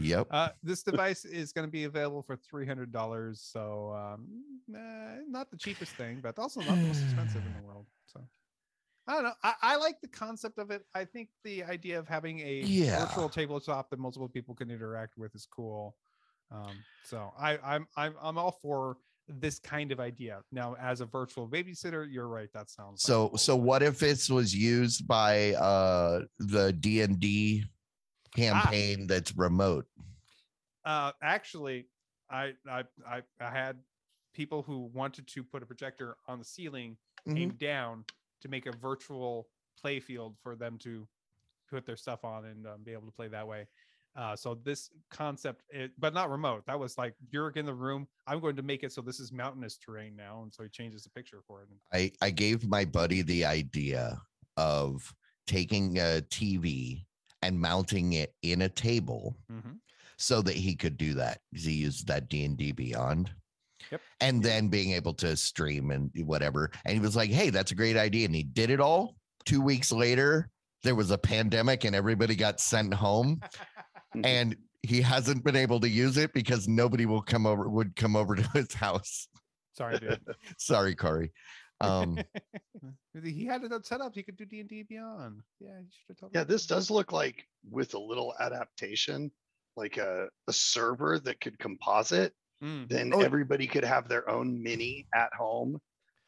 [0.00, 0.26] yep.
[0.30, 3.40] Uh, this device is going to be available for three hundred dollars.
[3.40, 4.26] So um,
[4.74, 7.86] eh, not the cheapest thing, but also not the most expensive in the world.
[8.06, 8.20] So
[9.06, 9.32] I don't know.
[9.44, 10.82] I, I like the concept of it.
[10.94, 13.06] I think the idea of having a Yeah.
[13.06, 15.94] virtual tabletop that multiple people can interact with is cool.
[16.50, 18.96] Um, so I, I'm I'm I'm all for
[19.28, 20.40] this kind of idea.
[20.50, 22.48] Now, as a virtual babysitter, you're right.
[22.52, 27.18] That sounds So cool so what if this was used by uh the D and
[27.20, 27.64] D
[28.34, 28.36] Ah.
[28.36, 29.86] campaign that's remote?
[30.84, 31.86] Uh, actually,
[32.30, 33.76] I, I I I had
[34.34, 36.96] people who wanted to put a projector on the ceiling
[37.28, 37.36] Mhm.
[37.36, 38.04] came down
[38.40, 39.48] to make a virtual
[39.80, 41.06] play field for them to
[41.68, 43.66] put their stuff on and um, be able to play that way.
[44.16, 46.64] Uh, so this concept, it, but not remote.
[46.66, 48.08] That was like you're in the room.
[48.26, 51.04] I'm going to make it so this is mountainous terrain now, and so he changes
[51.04, 51.68] the picture for it.
[51.92, 54.20] I I gave my buddy the idea
[54.56, 55.14] of
[55.46, 57.04] taking a TV
[57.42, 59.78] and mounting it in a table Mhm.
[60.18, 61.40] so that he could do that.
[61.54, 63.32] He used that D and D Beyond.
[63.90, 64.00] Yep.
[64.20, 66.70] And then being able to stream and whatever.
[66.84, 69.16] And he was like, "Hey, that's a great idea." And he did it all.
[69.46, 70.50] Two weeks later,
[70.82, 73.40] there was a pandemic and everybody got sent home.
[74.24, 78.16] and he hasn't been able to use it because nobody will come over would come
[78.16, 79.28] over to his house.
[79.76, 80.20] Sorry, dude.
[80.58, 81.32] Sorry, Corey.
[81.80, 82.18] Um,
[83.24, 84.14] he had it set up.
[84.14, 85.40] He could do D and D Beyond.
[85.60, 86.32] Yeah, he should have told.
[86.34, 86.46] Yeah, me.
[86.48, 89.30] this does look like with a little adaptation,
[89.76, 92.32] like a, a server that could composite,
[92.62, 92.90] Mm.
[92.90, 93.20] then Oh.
[93.22, 95.80] everybody could have their own mini at home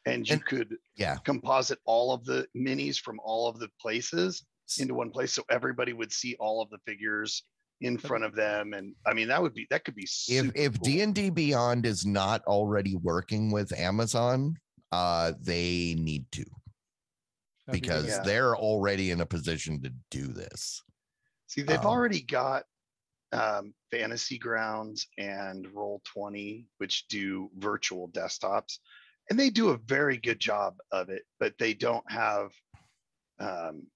[0.07, 1.17] and you And- could yeah.
[1.23, 4.43] composite all of the minis from all of the places
[4.79, 7.43] into one place so everybody would see all of the figures
[7.81, 10.51] in front of them and i mean that would be that could be if super
[10.55, 10.85] if cool.
[10.85, 14.57] D&D Beyond is not already working with Amazon,
[14.91, 16.45] uh they need to
[17.67, 18.11] That'd because good.
[18.11, 18.23] Yeah.
[18.23, 20.81] they're already in a position to do this.
[21.47, 22.63] see they've um, already got
[23.31, 28.77] um, fantasy grounds and roll 20 which do virtual desktops
[29.29, 32.51] and they do a very good job of it but they don't have
[33.39, 33.87] um,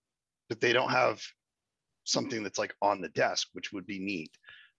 [0.50, 1.22] but they don't have
[2.08, 4.32] something that's like on the desk which would be neat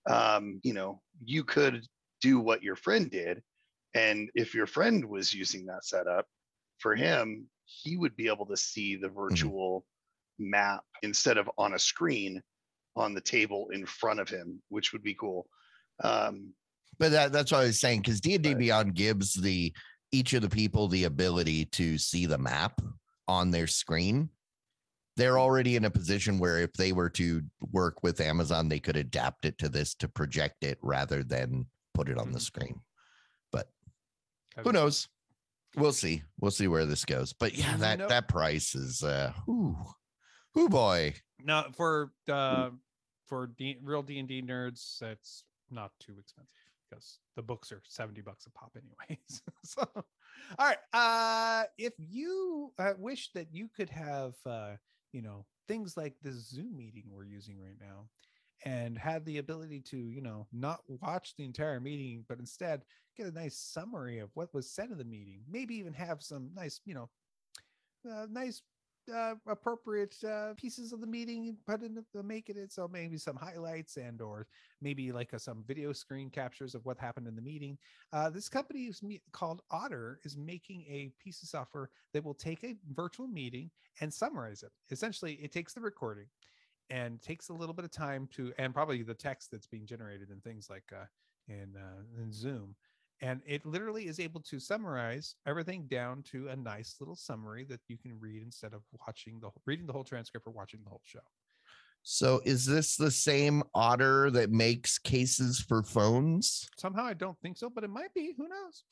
[0.08, 1.86] um, you know you could
[2.20, 3.42] do what your friend did
[3.94, 6.26] and if your friend was using that setup
[6.78, 9.84] for him he would be able to see the virtual
[10.38, 12.42] map instead of on a screen
[12.96, 15.46] on the table in front of him which would be cool
[16.02, 16.52] um,
[16.98, 18.58] But that, that's what I was saying because D&D Right.
[18.58, 19.72] Beyond gives the
[20.12, 22.80] each of the people the ability to see the map
[23.26, 24.30] on their screen.
[25.18, 27.42] They're already in a position where if they were to
[27.72, 32.08] work with Amazon, they could adapt it to this to project it rather than put
[32.08, 32.42] it on the Mhm.
[32.42, 32.80] screen.
[33.52, 33.68] That'd
[34.64, 35.08] Who knows?
[35.76, 36.22] We'll see.
[36.40, 37.32] We'll see where this goes.
[37.32, 38.08] But yeah, that Nope.
[38.10, 39.76] that price is uh whoo,
[40.54, 41.14] whoo boy.
[41.40, 42.70] Now for uh
[43.26, 46.54] for D- real D and D nerds, that's not too expensive
[46.88, 49.42] because the books are seventy bucks a pop anyways.
[49.64, 50.04] so, all
[50.66, 50.78] right.
[50.92, 54.76] Uh, if you uh, wish that you could have, uh,
[55.12, 58.08] you know, things like the Zoom meeting we're using right now,
[58.64, 62.82] and had the ability to, you know, not watch the entire meeting, but instead
[63.16, 65.40] get a nice summary of what was said in the meeting.
[65.48, 67.08] Maybe even have some nice, you know,
[68.10, 68.62] uh, nice
[69.08, 73.16] uh, appropriate uh, pieces of the meeting and put in the making it so maybe
[73.16, 74.46] some highlights and or
[74.80, 77.78] maybe like a, some video screen captures of what happened in the meeting.
[78.12, 82.34] Uh, this company is me- called otter is making a piece of software that will
[82.34, 84.72] take a virtual meeting and summarize it.
[84.90, 86.26] Essentially it takes the recording
[86.90, 90.30] and takes a little bit of time to and probably the text that's being generated
[90.30, 91.04] in things like uh,
[91.48, 92.74] in, uh, in zoom
[93.20, 97.80] and it literally is able to summarize everything down to a nice little summary that
[97.88, 100.90] you can read instead of watching the whole- reading the whole transcript or watching the
[100.90, 101.20] whole show
[102.02, 106.68] So is this the same otter that makes cases for phones?
[106.78, 108.34] Somehow I don't think so, but it might be.
[108.36, 108.84] Who knows?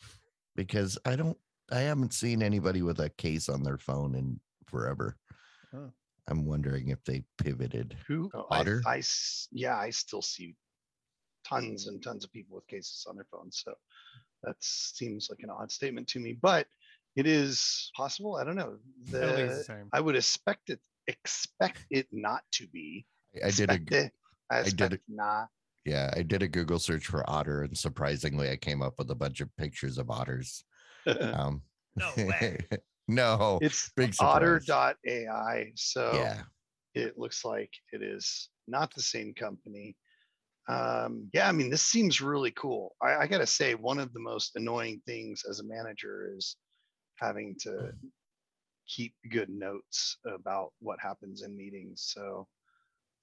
[0.57, 1.39] Because I don't
[1.73, 5.17] I haven't seen anybody with a case on their phone in forever.
[5.75, 5.91] Oh.
[6.29, 7.97] I'm wondering if they pivoted.
[8.09, 8.31] Who?
[8.35, 8.83] Oh, I- Otter?
[9.53, 10.57] Yeah, I still see
[11.49, 13.63] tons and tons of people with cases on their phones.
[13.65, 13.75] So
[14.43, 16.67] that seems like an odd statement to me, but
[17.15, 18.37] it is possible.
[18.37, 18.77] I don't know.
[19.09, 19.89] I don't think it's the The.
[19.93, 23.07] I would expect it expect it not to be.
[23.45, 24.13] I did a it.
[24.51, 25.49] I did a- not.
[25.85, 29.15] yeah, I did a Google search for otter and surprisingly I came up with a
[29.15, 30.65] bunch of pictures of otters.
[31.07, 31.63] Um
[31.95, 32.59] No way.
[33.09, 33.59] no.
[33.63, 34.69] it's big surprise.
[34.69, 35.73] otter.ai.
[35.77, 36.43] So Yeah.
[36.95, 39.97] it looks like it is not the same company.
[40.69, 42.97] Um, yeah, I mean, this seems really cool.
[43.01, 46.57] I, I got to say, one of the most annoying things as a manager is
[47.17, 47.93] having to
[48.89, 52.11] keep good notes about what happens in meetings.
[52.13, 52.47] So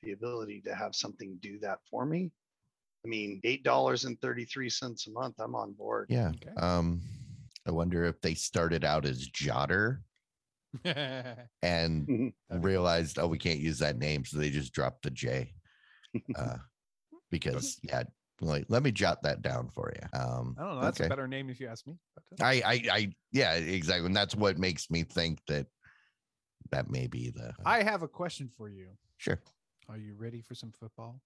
[0.02, 2.32] the ability to have something do that for me.
[3.06, 5.36] I mean, eight dollars and thirty-three cents a month.
[5.39, 6.08] I'm on board.
[6.10, 6.30] Yeah.
[6.30, 6.54] Okay.
[6.58, 7.02] Um
[7.66, 10.00] I wonder if they started out as Jotter
[10.84, 11.48] and
[12.08, 12.34] Mhm.
[12.50, 14.26] realized, oh, we can't use that name.
[14.26, 15.54] So they just dropped the J.
[16.38, 16.58] Uh,
[17.34, 18.04] because yeah,
[18.42, 20.20] like let me jot that down for you.
[20.20, 20.82] Um, I don't know.
[20.82, 21.08] That's okay.
[21.08, 21.98] a better name if you ask me.
[22.18, 24.06] uh, I, I, I, yeah, exactly.
[24.06, 25.66] And that's what makes me think that
[26.72, 28.88] that may be the I have a question for you.
[29.18, 29.42] sure.
[29.90, 31.20] Are you ready for some football?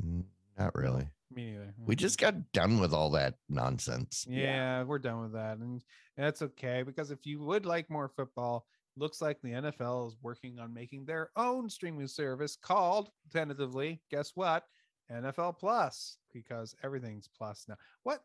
[0.00, 0.24] Mm,
[0.58, 1.08] Not really.
[1.34, 1.74] Me neither.
[1.84, 4.24] We just got done with all that nonsense.
[4.28, 5.58] Yeah, we're done with that.
[5.58, 5.82] And
[6.16, 10.58] that's okay because if you would like more football, looks like the NFL is working
[10.58, 14.64] on making their own streaming service called tentatively, guess what?
[15.12, 17.76] NFL Plus, because everything's plus now.
[18.02, 18.20] What?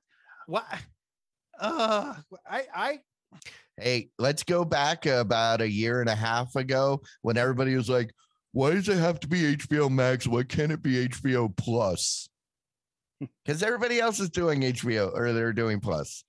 [0.48, 0.66] What?
[1.60, 2.16] Uh,
[2.50, 3.00] I, I,
[3.78, 8.12] Hey, let's go back about a year and a half ago when everybody was like,
[8.52, 10.28] why does it have to be HBO Max?
[10.28, 12.28] Why can't it be HBO Plus?
[13.46, 16.24] Because everybody else is doing HBO or they're doing Plus.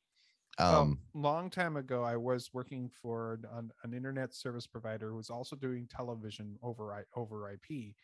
[0.58, 5.16] um, Um, long time ago, I was working for an, an internet service provider who
[5.16, 7.94] was also doing television over over IP,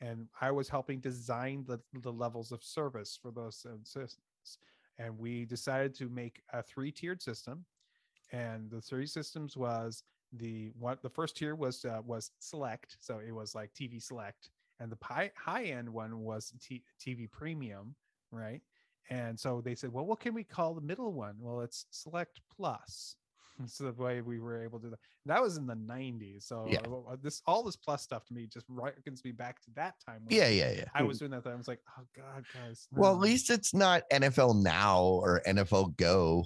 [0.00, 4.58] and I was helping design the the levels of service for those systems.
[4.98, 7.64] And we decided to make a three tiered system,
[8.32, 13.20] and the three systems was the one the first tier was uh, was select, so
[13.26, 17.94] it was like TV select, and the pi- high end one was T- TV premium,
[18.30, 18.60] right?
[19.10, 21.36] And so they said, well, what can we call the middle one?
[21.38, 23.16] Well, it's Select Plus.
[23.66, 24.98] So the way we were able to do that.
[25.26, 26.42] That was in the 90s.
[26.42, 26.80] So Yeah.
[26.80, 30.22] uh, this all this plus stuff to me just reckons me back to that time.
[30.28, 30.84] yeah, yeah, yeah.
[30.94, 31.44] I was doing that.
[31.44, 31.54] Time.
[31.54, 32.88] I was like, oh God, guys.
[32.92, 36.44] Well, at least it's not NFL Now or NFL Go.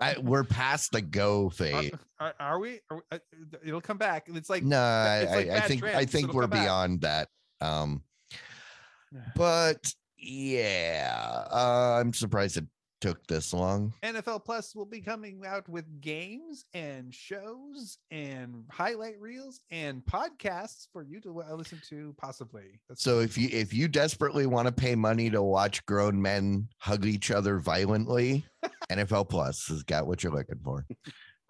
[0.00, 1.92] I, we're past the Go phase.
[2.20, 2.80] are, are we?
[2.90, 3.18] Are we- uh,
[3.64, 4.24] it'll come back.
[4.26, 6.64] It's like No, I, it's like I bad think I think it'll we're come back.
[6.64, 7.28] beyond that.
[7.60, 8.02] Um,
[9.36, 9.78] but
[10.18, 12.64] yeah, uh, I'm surprised it
[13.04, 13.92] took this long.
[14.02, 20.86] NFL Plus will be coming out with games and shows and highlight reels and podcasts
[20.90, 22.14] for you to listen to.
[22.16, 22.80] Possibly.
[22.88, 26.66] That's So if you if you desperately want to pay money to watch grown men
[26.78, 28.46] hug each other violently,
[28.90, 30.86] NFL Plus has got what you're looking for.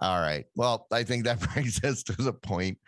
[0.00, 0.46] All right.
[0.56, 2.78] Well, I think that brings us to the point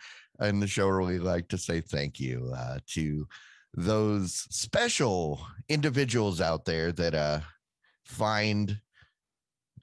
[0.41, 3.29] in the show where we like to say thank you uh, to
[3.75, 5.39] those special
[5.69, 7.39] individuals out there that uh,
[8.07, 8.79] find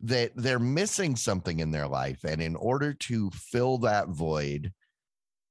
[0.01, 4.73] that they're missing something in their life, and in order to fill that void,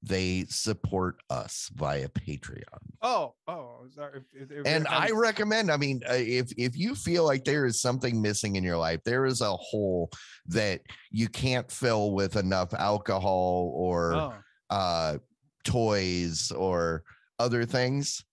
[0.02, 4.22] they support us via Patreon Oh, oh, sorry.
[4.32, 5.70] If, if, and I recommend.
[5.70, 9.02] I mean, uh, if if you feel like there is something missing in your life,
[9.04, 10.10] there is a hole
[10.48, 10.80] that
[11.12, 14.34] you can't fill with enough alcohol or oh,
[14.70, 15.18] uh,
[15.66, 17.04] toys or
[17.40, 18.24] other things.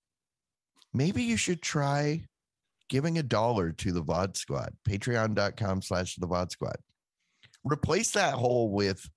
[0.94, 2.26] Maybe you should try
[2.90, 4.74] giving a dollar to the VOD Squad.
[4.86, 6.76] Patreon.com slash the VOD Squad.
[7.64, 9.08] Replace that hole with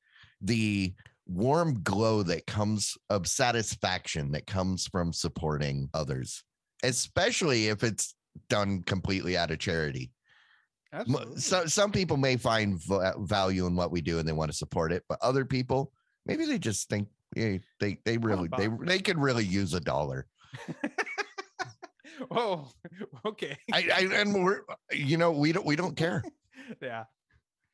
[0.42, 0.94] the
[1.26, 6.44] warm glow that comes of satisfaction that comes from supporting others,
[6.84, 8.16] especially if it's
[8.50, 10.12] done completely out of charity.
[10.92, 11.40] Absolutely.
[11.40, 14.58] So, some people may find va- value in what we do and they want to
[14.58, 15.92] support it, but other people
[16.26, 20.28] maybe they just think yeah, they they really they they could really use a dollar.
[22.32, 22.70] oh,
[23.26, 23.58] okay.
[23.72, 24.62] I, I and we're
[24.92, 26.24] you know we don't we don't care.
[26.82, 27.06] yeah.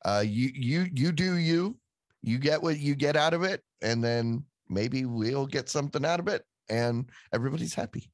[0.04, 1.76] Uh, you you you do you.
[2.22, 6.20] You get what you get out of it, and then maybe we'll get something out
[6.20, 8.10] of it, and everybody's happy.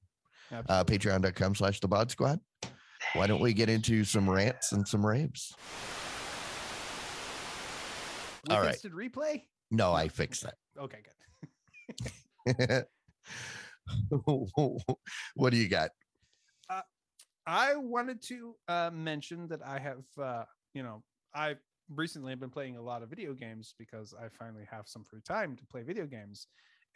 [0.53, 0.85] Uh.
[0.85, 2.41] Patreon.com slash the VOD Squad.
[3.15, 5.55] Why don't we get into some rants and some raves?
[8.45, 8.79] With all right.
[8.83, 9.43] replay.
[9.71, 10.55] No, I fixed that.
[10.79, 10.99] Okay,
[12.59, 12.85] good.
[15.35, 15.91] what do you got?
[17.47, 20.45] I wanted to uh, mention that I have, uh,
[20.75, 21.03] you know,
[21.35, 21.57] I
[21.95, 25.21] recently have been playing a lot of video games because I finally have some free
[25.21, 26.49] time to play video games.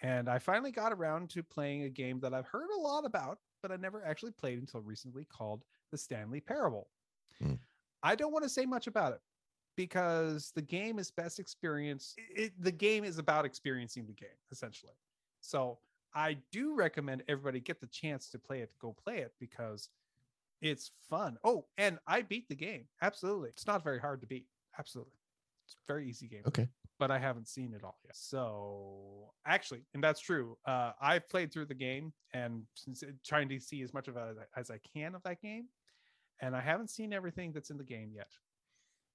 [0.02, 3.38] And I finally got around to playing a game that I've heard a lot about,
[3.62, 6.88] but I never actually played until recently called The Stanley Parable.
[7.38, 7.54] Hmm.
[8.02, 9.20] I don't want to say much about it
[9.76, 12.18] because the game is best experienced.
[12.34, 14.94] It, the game is about experiencing the game, essentially.
[15.40, 15.78] So
[16.14, 19.90] I do recommend everybody get the chance to play it, go play it because
[20.60, 21.36] it's fun.
[21.44, 22.84] Oh, and I beat the game.
[23.02, 23.50] Absolutely.
[23.50, 24.46] It's not very hard to beat.
[24.78, 25.12] Absolutely.
[25.66, 26.42] It's a very easy game.
[26.46, 26.68] Okay.
[26.98, 28.16] But I haven't seen it all yet.
[28.16, 30.58] So actually, and that's true.
[30.66, 34.36] Uh, I've played through the game and since trying to see as much of it
[34.56, 35.66] as I can of that game.
[36.42, 38.30] And I haven't seen everything that's in the game yet.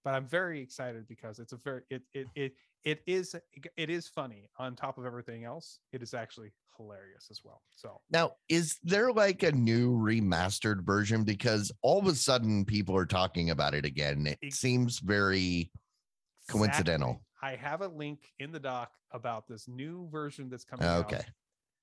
[0.03, 2.53] But I'm very excited because it's a very it it it
[2.85, 3.35] it is
[3.77, 5.79] it is funny on top of everything else.
[5.91, 7.61] It is actually hilarious as well.
[7.75, 11.23] So Now, is there like a new remastered version?
[11.23, 14.35] Because all of a sudden people are talking about it again.
[14.41, 15.71] It seems very
[16.49, 17.21] Coincidental.
[17.41, 21.05] I have a link in the doc about this new version that's coming oh, out.
[21.05, 21.23] okay.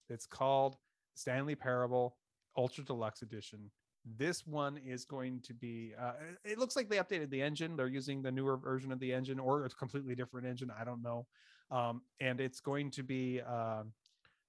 [0.09, 0.77] It's called
[1.15, 2.17] Stanley Parable
[2.57, 3.71] Ultra Deluxe Edition.
[4.05, 5.95] This one is going to be.
[5.99, 6.13] Uh,
[6.45, 7.77] it looks like they updated the engine.
[7.77, 10.73] They're using the newer version of the engine, or a completely different engine.
[10.77, 11.27] I don't know.
[11.71, 13.41] Um, and it's going to be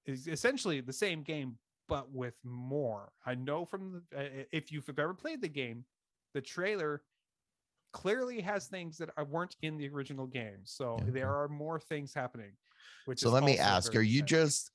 [0.06, 1.56] is essentially the same game,
[1.88, 3.12] but with more.
[3.24, 5.84] I know from the, uh, if you've ever played the game,
[6.34, 7.02] the trailer
[7.92, 10.58] clearly has things that weren't in the original game.
[10.64, 11.10] So Okay.
[11.12, 12.52] there are more things happening.
[13.06, 14.26] Which So let me ask, are you exciting.
[14.26, 14.70] just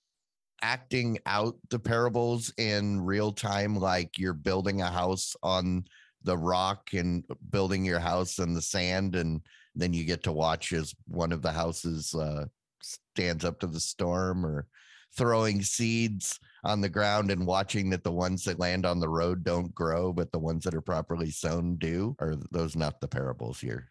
[0.62, 5.86] acting out the parables in real time like you're building a house on
[6.24, 9.42] the rock and building your house in the sand and
[9.76, 12.46] then you get to watch as one of the houses uh,
[12.82, 14.68] stands up to the storm or
[15.16, 19.44] throwing seeds on the ground and watching that the ones that land on the road
[19.44, 23.60] don't grow but the ones that are properly sown do are those not the parables
[23.60, 23.88] here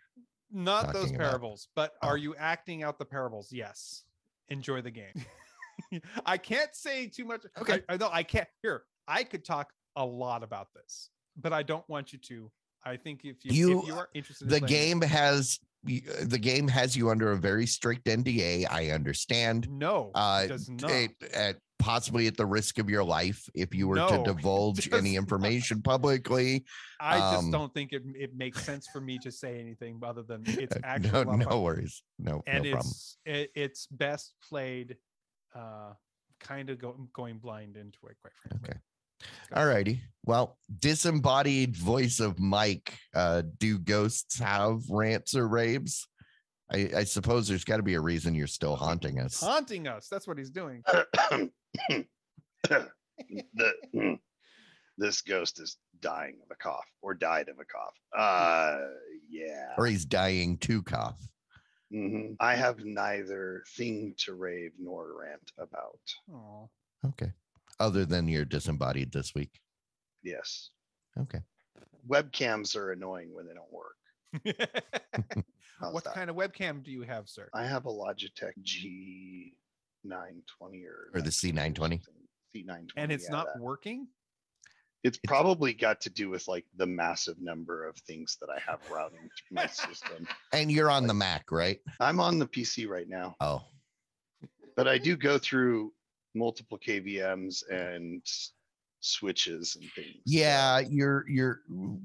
[0.51, 1.27] not those talking about.
[1.29, 2.09] parables, but Oh.
[2.09, 3.53] are you acting out the parables?
[3.53, 4.05] Yes.
[4.49, 5.13] Enjoy the game.
[6.27, 7.45] I can't say too much.
[7.61, 7.83] Okay.
[7.89, 8.49] I, I know I can't.
[8.63, 12.51] Here, I could talk a lot about this, but I don't want you to.
[12.85, 15.59] I think if you, You- if you are interested, in the it- game has
[15.89, 15.93] uh,
[16.25, 18.67] the game has you under a very strict NDA.
[18.71, 19.69] I understand.
[19.71, 20.91] no, Uh, does not.
[20.91, 24.89] it- at possibly at the risk of your life if you were No, to divulge
[24.93, 25.19] any does not.
[25.23, 26.65] information publicly.
[27.01, 30.23] I just um, don't think it, it makes sense for me to say anything other
[30.25, 32.03] than it's actually no, no worries.
[32.19, 32.91] No, and no problem.
[32.91, 34.97] it's it, it's best played
[35.55, 35.93] uh
[36.41, 38.79] kind of go, going blind into it quite frankly Okay.
[39.53, 40.01] All righty.
[40.25, 42.97] Well, disembodied voice of Mike.
[43.13, 46.07] Uh, do ghosts have rants or raves?
[46.71, 49.41] I, I suppose there's got to be a reason you're still haunting us.
[49.41, 50.83] haunting us that's what he's doing
[52.69, 54.19] the, mm,
[54.99, 57.95] this ghost is dying of a cough or died of a cough.
[58.17, 58.79] Uh,
[59.29, 59.75] yeah.
[59.77, 61.19] Or he's dying to cough.
[61.93, 62.37] Mhm.
[62.41, 66.01] I have neither thing to rave nor rant about.
[66.33, 66.69] oh
[67.05, 67.33] Okay.
[67.81, 69.61] Other than you're disembodied this week.
[70.23, 70.71] Yes.
[71.19, 71.41] Okay.
[72.09, 73.97] Webcams are annoying when they don't work.
[75.81, 76.15] What that?
[76.15, 79.53] kind of webcam do you have sir I have a Logitech G920
[80.85, 82.03] or Or the C920?
[82.55, 82.89] C920.
[82.97, 83.61] and it's yeah, not that.
[83.63, 84.09] working
[85.05, 88.81] It's probably got to do with like the massive number of things that I have
[88.91, 90.27] routing through my system.
[90.53, 91.79] And you're on the Mac, right?
[92.01, 93.63] I'm on the PC right now, Oh,
[94.77, 95.93] but I do go through
[96.35, 98.23] multiple KVMs and
[99.01, 100.17] switches and things.
[100.25, 100.81] yeah.
[100.81, 101.61] Your your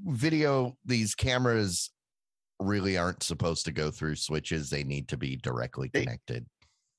[0.06, 1.90] video, these cameras
[2.60, 4.70] really aren't supposed to go through switches.
[4.70, 6.46] They need to be directly They- connected.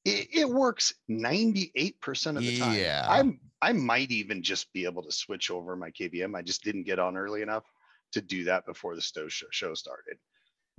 [0.03, 2.77] it, it works 98% of the time.
[2.77, 3.05] Yeah.
[3.09, 6.35] I'm I might even just be able to switch over my KVM.
[6.35, 7.63] I just didn't get on early enough
[8.11, 10.17] to do that before the show, show started.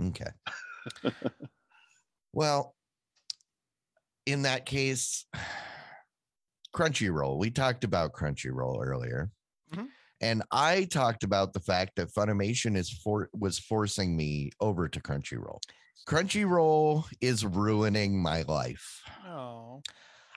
[0.00, 0.30] Okay.
[2.32, 2.76] well,
[4.24, 5.26] in that case,
[6.72, 7.38] Crunchyroll.
[7.38, 9.32] We talked about Crunchyroll earlier.
[9.74, 9.88] Mhm.
[10.20, 15.00] And I talked about the fact that Funimation is for was forcing me over to
[15.00, 15.58] Crunchyroll.
[16.06, 19.02] Crunchyroll is ruining my life.
[19.26, 19.82] oh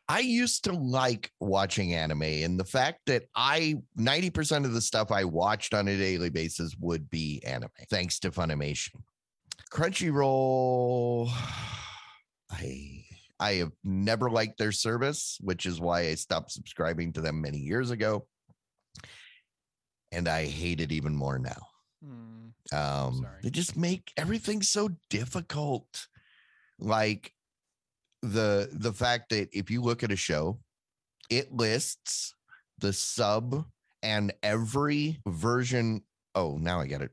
[0.10, 5.12] I used to like watching anime, and the fact that I 90% of the stuff
[5.12, 8.96] I watched on a daily basis would be anime, thanks to Funimation.
[9.72, 11.30] Crunchyroll,
[12.52, 13.06] I
[13.40, 17.60] I have never liked their service, which is why I stopped subscribing to them many
[17.60, 18.28] years ago.
[20.12, 21.68] And I hate it even more now.
[22.04, 22.48] hmm.
[22.72, 23.40] Um, Sorry.
[23.44, 26.08] they just make everything so difficult.
[26.80, 27.32] Like
[28.22, 30.60] the the fact that if you look at a show,
[31.30, 32.34] it lists
[32.80, 33.66] the sub
[34.04, 36.04] and every version.
[36.36, 37.12] Oh, now I get it.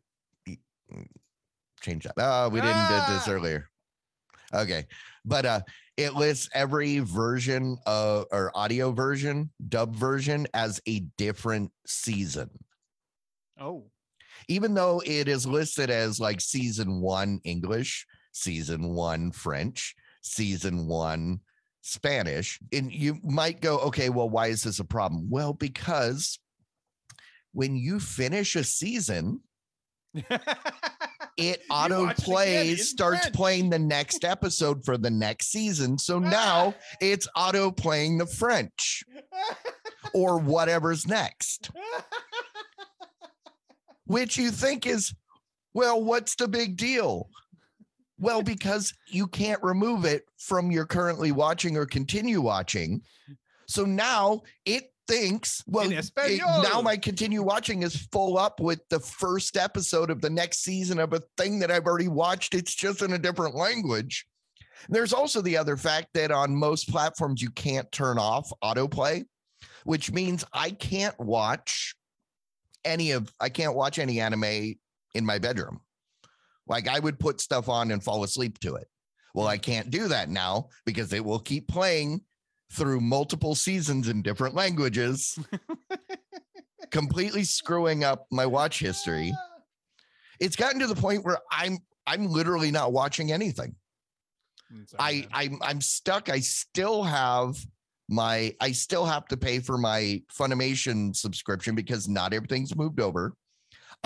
[1.80, 2.14] Change that.
[2.16, 3.32] Oh, we didn't do this Ah.
[3.32, 3.68] earlier.
[4.54, 4.86] Okay.
[5.24, 5.60] But uh
[5.96, 12.50] it lists every version of or audio version, dub version as a different season.
[13.58, 13.90] Oh,
[14.48, 19.94] Even though it is listed as like season 1 English, season 1 French,
[20.26, 21.40] season 1
[21.82, 25.30] Spanish, and you might go, okay, well, why is this a problem?
[25.30, 26.38] Well, because
[27.52, 29.40] when you finish a season,
[31.36, 33.34] it auto watch it again in plays, starts French.
[33.34, 35.98] playing the next episode for the next season.
[35.98, 39.04] So now it's auto playing the French
[40.14, 41.70] or whatever's next,
[44.06, 45.14] which you think is,
[45.72, 47.28] well, what's the big deal?
[48.18, 53.02] Well, because you can't remove it from your currently watching or continue watching.
[53.68, 55.88] So now it thinks, well,
[56.32, 60.62] it- now my continue watching is full up with the first episode of the next
[60.64, 62.54] season of a thing that I've already watched.
[62.54, 64.26] It's just in a different language.
[64.88, 69.24] There's also the other fact that on most platforms, you can't turn off autoplay,
[69.84, 71.94] which means I can't watch
[72.84, 74.74] any of, I can't watch any anime
[75.14, 75.80] in my bedroom.
[76.66, 78.88] Like I would put stuff on and fall asleep to it.
[79.34, 82.22] Well, I can't do that now because it will keep playing
[82.72, 85.38] through multiple seasons in different languages,
[86.90, 89.32] completely screwing up my watch history.
[90.40, 93.74] It's gotten to the point where I'm I'm literally not watching anything.
[94.72, 96.28] Mm, sorry, I I'm I'm stuck.
[96.28, 97.56] I still have
[98.08, 103.34] my I still have to pay for my Funimation subscription because not everything's moved over.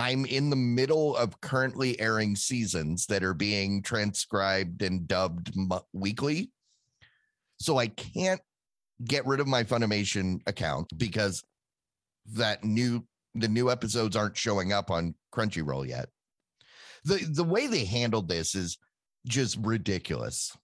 [0.00, 5.54] I'm in the middle of currently airing seasons that are being transcribed and dubbed
[5.92, 6.50] weekly.
[7.58, 8.40] So I can't
[9.04, 11.44] get rid of my Funimation account because
[12.32, 16.08] that new the new episodes aren't showing up on Crunchyroll yet.
[17.04, 18.78] The the way they handled this is
[19.26, 20.56] just ridiculous.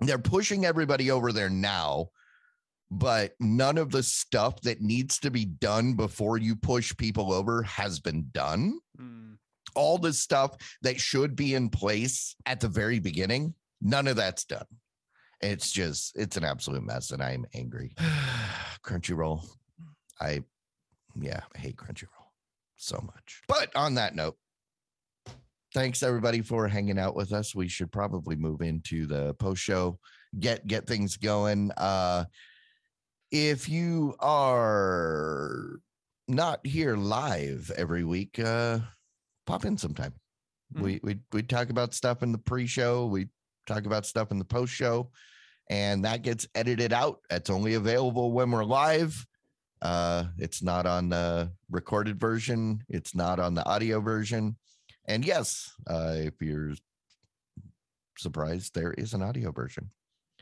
[0.00, 2.08] They're pushing everybody over there now,
[2.90, 7.62] but none of the stuff that needs to be done before you push people over
[7.62, 8.78] has been done.
[9.00, 9.36] Mm.
[9.74, 14.44] All the stuff that should be in place at the very beginning, none of that's
[14.44, 14.66] done.
[15.42, 17.94] It's just, it's an absolute mess, and I'm angry.
[18.82, 19.46] Crunchyroll,
[20.20, 20.42] I,
[21.20, 22.26] yeah, I hate Crunchyroll
[22.76, 23.42] so much.
[23.48, 24.36] But on that note,
[25.74, 27.54] thanks everybody for hanging out with us.
[27.54, 29.98] We should probably move into the post show,
[30.38, 31.70] get get things going.
[31.76, 32.24] Uh
[33.36, 35.80] if you are
[36.28, 38.80] not here live every week, uh
[39.46, 40.14] pop in sometime.
[40.74, 40.82] Mhm.
[40.82, 43.28] We we we talk about stuff in the pre-show, we
[43.66, 45.10] talk about stuff in the post show,
[45.70, 47.20] and that gets edited out.
[47.30, 49.26] That's only available when we're live.
[49.82, 52.82] Uh, it's not on the recorded version.
[52.88, 54.56] It's not on the audio version.
[55.04, 56.72] And yes, uh, if you're
[58.18, 59.90] surprised, there is an audio version.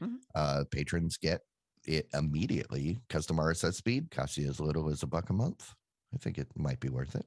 [0.00, 0.16] Mhm.
[0.34, 1.42] Uh, patrons get
[1.86, 3.00] it immediately.
[3.08, 5.74] Custom RSS speed costs you as little as a buck a month.
[6.14, 7.26] I think it might be worth it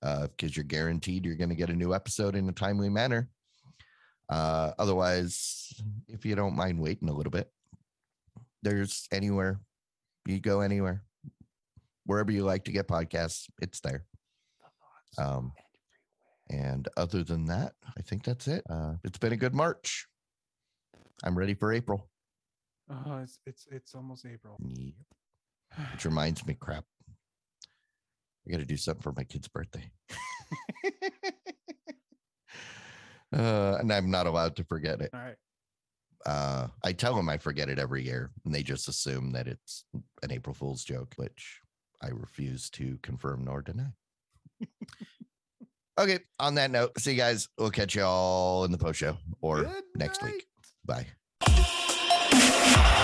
[0.00, 3.28] because you're guaranteed you're going to get a new episode in a timely manner.
[4.28, 5.72] Uh, otherwise,
[6.08, 7.50] if you don't mind waiting a little bit,
[8.62, 9.60] there's anywhere
[10.26, 11.02] you go anywhere,
[12.06, 14.04] wherever you like to get podcasts, it's there.
[15.18, 15.52] Um,
[16.50, 18.62] and other than that, I think that's it.
[18.68, 20.06] Uh, it's been a good March.
[21.24, 22.08] I'm ready for April.
[22.90, 24.58] Oh, it's it's it's almost April.
[25.92, 26.84] Which reminds me, crap.
[28.46, 29.90] I got to do something for my kid's birthday.
[33.32, 35.10] Uh, and I'm not allowed to forget it.
[35.14, 35.36] All right.
[36.24, 39.84] Uh, I tell them I forget it every year, and they just assume that it's
[40.22, 41.60] an April Fool's joke, which
[42.00, 43.92] I refuse to confirm nor deny.
[45.98, 46.20] okay.
[46.38, 47.48] On that note, see you guys.
[47.58, 50.46] We'll catch you all in the post show or Good next week.
[50.84, 51.06] Bye.